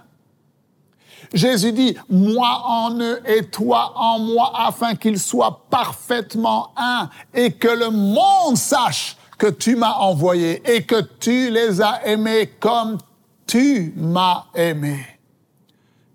Jésus 1.34 1.72
dit, 1.72 1.96
moi 2.10 2.64
en 2.66 3.00
eux 3.00 3.22
et 3.26 3.46
toi 3.46 3.94
en 3.96 4.20
moi, 4.20 4.52
afin 4.54 4.96
qu'ils 4.96 5.20
soient 5.20 5.62
parfaitement 5.70 6.74
un 6.76 7.08
et 7.34 7.54
que 7.54 7.70
le 7.70 7.90
monde 7.90 8.58
sache 8.58 9.17
que 9.38 9.48
tu 9.48 9.76
m'as 9.76 9.94
envoyé 9.94 10.62
et 10.70 10.84
que 10.84 11.02
tu 11.20 11.52
les 11.52 11.82
as 11.82 12.06
aimés 12.08 12.52
comme 12.60 12.98
tu 13.46 13.94
m'as 13.96 14.46
aimé. 14.56 15.00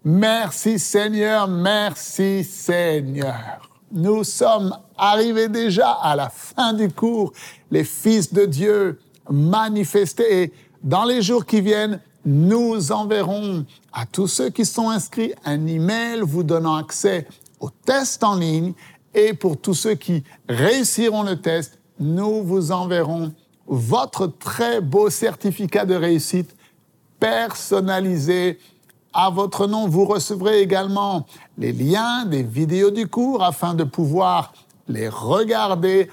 Merci 0.05 0.79
Seigneur, 0.79 1.47
merci 1.47 2.43
Seigneur. 2.43 3.69
Nous 3.93 4.25
sommes 4.25 4.77
arrivés 4.97 5.49
déjà 5.49 5.93
à 5.93 6.17
la 6.17 6.29
fin 6.29 6.73
du 6.73 6.89
cours, 6.91 7.33
les 7.71 7.85
fils 7.85 8.33
de 8.33 8.45
Dieu 8.47 8.99
manifestés 9.31 10.43
et 10.43 10.53
dans 10.83 11.05
les 11.05 11.23
jours 11.23 11.47
qui 11.47 11.61
viennent, 11.61 12.01
nous 12.25 12.91
enverrons 12.91 13.65
à 13.93 14.07
tous 14.07 14.27
ceux 14.27 14.51
qui 14.51 14.65
sont 14.65 14.91
inscrits 14.91 15.33
un 15.45 15.67
email 15.67 16.21
vous 16.23 16.43
donnant 16.43 16.77
accès 16.77 17.27
au 17.61 17.71
test 17.71 18.25
en 18.25 18.37
ligne 18.37 18.73
et 19.15 19.35
pour 19.35 19.61
tous 19.61 19.75
ceux 19.75 19.95
qui 19.95 20.25
réussiront 20.49 21.23
le 21.23 21.41
test, 21.41 21.79
nous 21.99 22.43
vous 22.43 22.73
enverrons 22.73 23.33
votre 23.67 24.27
très 24.27 24.81
beau 24.81 25.11
certificat 25.11 25.85
de 25.85 25.95
réussite 25.95 26.55
personnalisé 27.21 28.59
à 29.13 29.31
votre 29.31 29.67
nom. 29.67 29.89
Vous 29.89 30.05
recevrez 30.05 30.61
également 30.61 31.27
les 31.59 31.73
liens 31.73 32.25
des 32.25 32.43
vidéos 32.43 32.91
du 32.91 33.07
cours 33.07 33.43
afin 33.43 33.75
de 33.75 33.85
pouvoir 33.85 34.53
les 34.89 35.09
regarder 35.09 36.09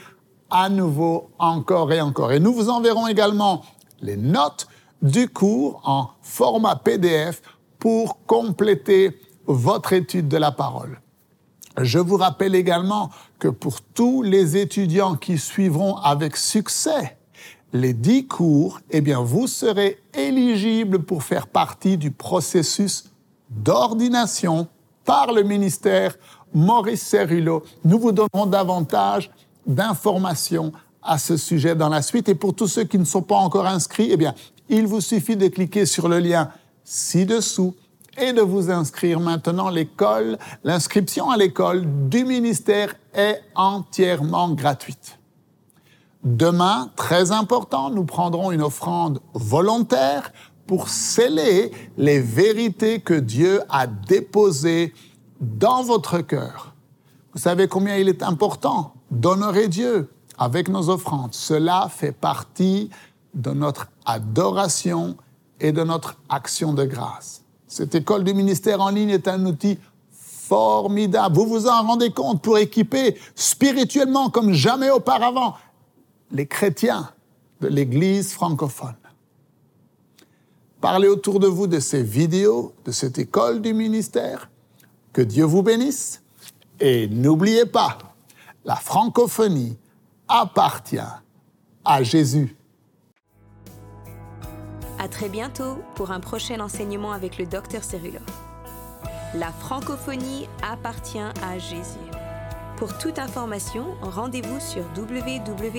à 0.49 0.69
nouveau 0.69 1.29
encore 1.39 1.91
et 1.91 2.01
encore. 2.01 2.31
Et 2.31 2.39
nous 2.39 2.53
vous 2.53 2.69
enverrons 2.69 3.07
également 3.07 3.63
les 4.01 4.17
notes 4.17 4.67
du 5.01 5.29
cours 5.29 5.81
en 5.83 6.09
format 6.21 6.75
PDF 6.75 7.41
pour 7.79 8.25
compléter 8.25 9.19
votre 9.45 9.93
étude 9.93 10.27
de 10.27 10.37
la 10.37 10.51
parole. 10.51 10.99
Je 11.81 11.99
vous 11.99 12.17
rappelle 12.17 12.55
également 12.55 13.09
que 13.37 13.47
pour 13.47 13.81
tous 13.81 14.21
les 14.21 14.57
étudiants 14.57 15.15
qui 15.15 15.37
suivront 15.37 15.95
avec 15.97 16.35
succès 16.35 17.17
les 17.71 17.93
dix 17.93 18.27
cours, 18.27 18.79
eh 18.89 19.01
bien, 19.01 19.21
vous 19.21 19.47
serez 19.47 19.99
éligible 20.13 21.03
pour 21.03 21.23
faire 21.23 21.47
partie 21.47 21.97
du 21.97 22.11
processus 22.11 23.11
d'ordination 23.49 24.67
par 25.05 25.31
le 25.31 25.43
ministère 25.43 26.15
Maurice 26.53 27.03
Cerullo. 27.03 27.63
Nous 27.83 27.99
vous 27.99 28.11
donnerons 28.11 28.47
davantage 28.47 29.29
d'informations 29.67 30.71
à 31.01 31.17
ce 31.17 31.37
sujet 31.37 31.75
dans 31.75 31.89
la 31.89 32.01
suite. 32.01 32.27
Et 32.27 32.35
pour 32.35 32.55
tous 32.55 32.67
ceux 32.67 32.83
qui 32.83 32.97
ne 32.97 33.05
sont 33.05 33.21
pas 33.21 33.37
encore 33.37 33.67
inscrits, 33.67 34.09
eh 34.11 34.17
bien, 34.17 34.33
il 34.67 34.87
vous 34.87 35.01
suffit 35.01 35.37
de 35.37 35.47
cliquer 35.47 35.85
sur 35.85 36.07
le 36.07 36.19
lien 36.19 36.49
ci-dessous 36.83 37.75
et 38.21 38.34
de 38.34 38.41
vous 38.41 38.69
inscrire 38.69 39.19
maintenant. 39.19 39.69
L'école, 39.69 40.38
l'inscription 40.63 41.29
à 41.29 41.38
l'école 41.38 41.86
du 42.10 42.25
ministère 42.25 42.95
est 43.13 43.41
entièrement 43.55 44.49
gratuite. 44.49 45.19
Demain, 46.23 46.91
très 46.95 47.32
important, 47.32 47.89
nous 47.89 48.03
prendrons 48.03 48.51
une 48.51 48.62
offrande 48.62 49.21
volontaire 49.34 50.34
pour 50.67 50.89
sceller 50.89 51.71
les 51.97 52.19
vérités 52.19 52.99
que 52.99 53.13
Dieu 53.13 53.62
a 53.69 53.88
déposées 53.88 54.93
dans 55.39 55.82
votre 55.82 56.19
cœur. 56.19 56.75
Vous 57.34 57.39
savez 57.39 57.67
combien 57.67 57.95
il 57.95 58.10
est 58.10 58.21
important 58.21 58.93
d'honorer 59.10 59.67
Dieu 59.67 60.10
avec 60.38 60.67
nos 60.67 60.89
offrandes. 60.89 61.34
Cela 61.34 61.88
fait 61.89 62.12
partie 62.12 62.89
de 63.34 63.51
notre 63.51 63.88
adoration 64.05 65.15
et 65.60 65.71
de 65.71 65.84
notre 65.84 66.17
action 66.29 66.73
de 66.73 66.86
grâce. 66.86 67.38
Cette 67.69 67.93
école 67.93 68.23
du 68.23 68.34
ministère 68.34 68.82
en 68.82 68.89
ligne 68.89 69.12
est 69.12 69.27
un 69.27 69.45
outil 69.45 69.77
formidable. 70.12 71.36
Vous 71.36 71.45
vous 71.45 71.67
en 71.67 71.84
rendez 71.84 72.10
compte 72.10 72.41
pour 72.41 72.58
équiper 72.58 73.15
spirituellement 73.36 74.32
comme 74.32 74.53
jamais 74.53 74.89
auparavant 74.89 75.53
les 76.32 76.47
chrétiens 76.47 77.11
de 77.61 77.67
l'Église 77.67 78.34
francophone. 78.34 78.95
Parlez 80.82 81.07
autour 81.07 81.39
de 81.39 81.45
vous 81.45 81.67
de 81.67 81.80
ces 81.80 82.01
vidéos, 82.01 82.74
de 82.86 82.91
cette 82.91 83.20
école 83.20 83.61
du 83.61 83.76
ministère. 83.76 84.49
Que 85.13 85.22
Dieu 85.22 85.43
vous 85.43 85.61
bénisse. 85.61 86.24
Et 86.80 87.07
n'oubliez 87.07 87.65
pas, 87.65 87.99
la 88.65 88.78
francophonie 88.78 89.78
appartient 90.28 90.97
à 91.86 92.01
Jésus. 92.01 92.55
À 95.00 95.08
très 95.08 95.30
bientôt 95.30 95.80
pour 95.95 96.12
un 96.12 96.20
prochain 96.20 96.60
enseignement 96.60 97.14
avec 97.14 97.38
le 97.38 97.45
docteur 97.45 97.86
Cérulo. 97.86 98.20
La 99.34 99.52
francophonie 99.54 100.50
appartient 100.62 101.18
à 101.18 101.58
Jésus. 101.58 101.97
Pour 102.76 102.97
toute 102.97 103.18
information, 103.18 103.95
rendez-vous 104.02 104.60
sur 104.60 104.84
www.mcwe.fr. 104.97 105.70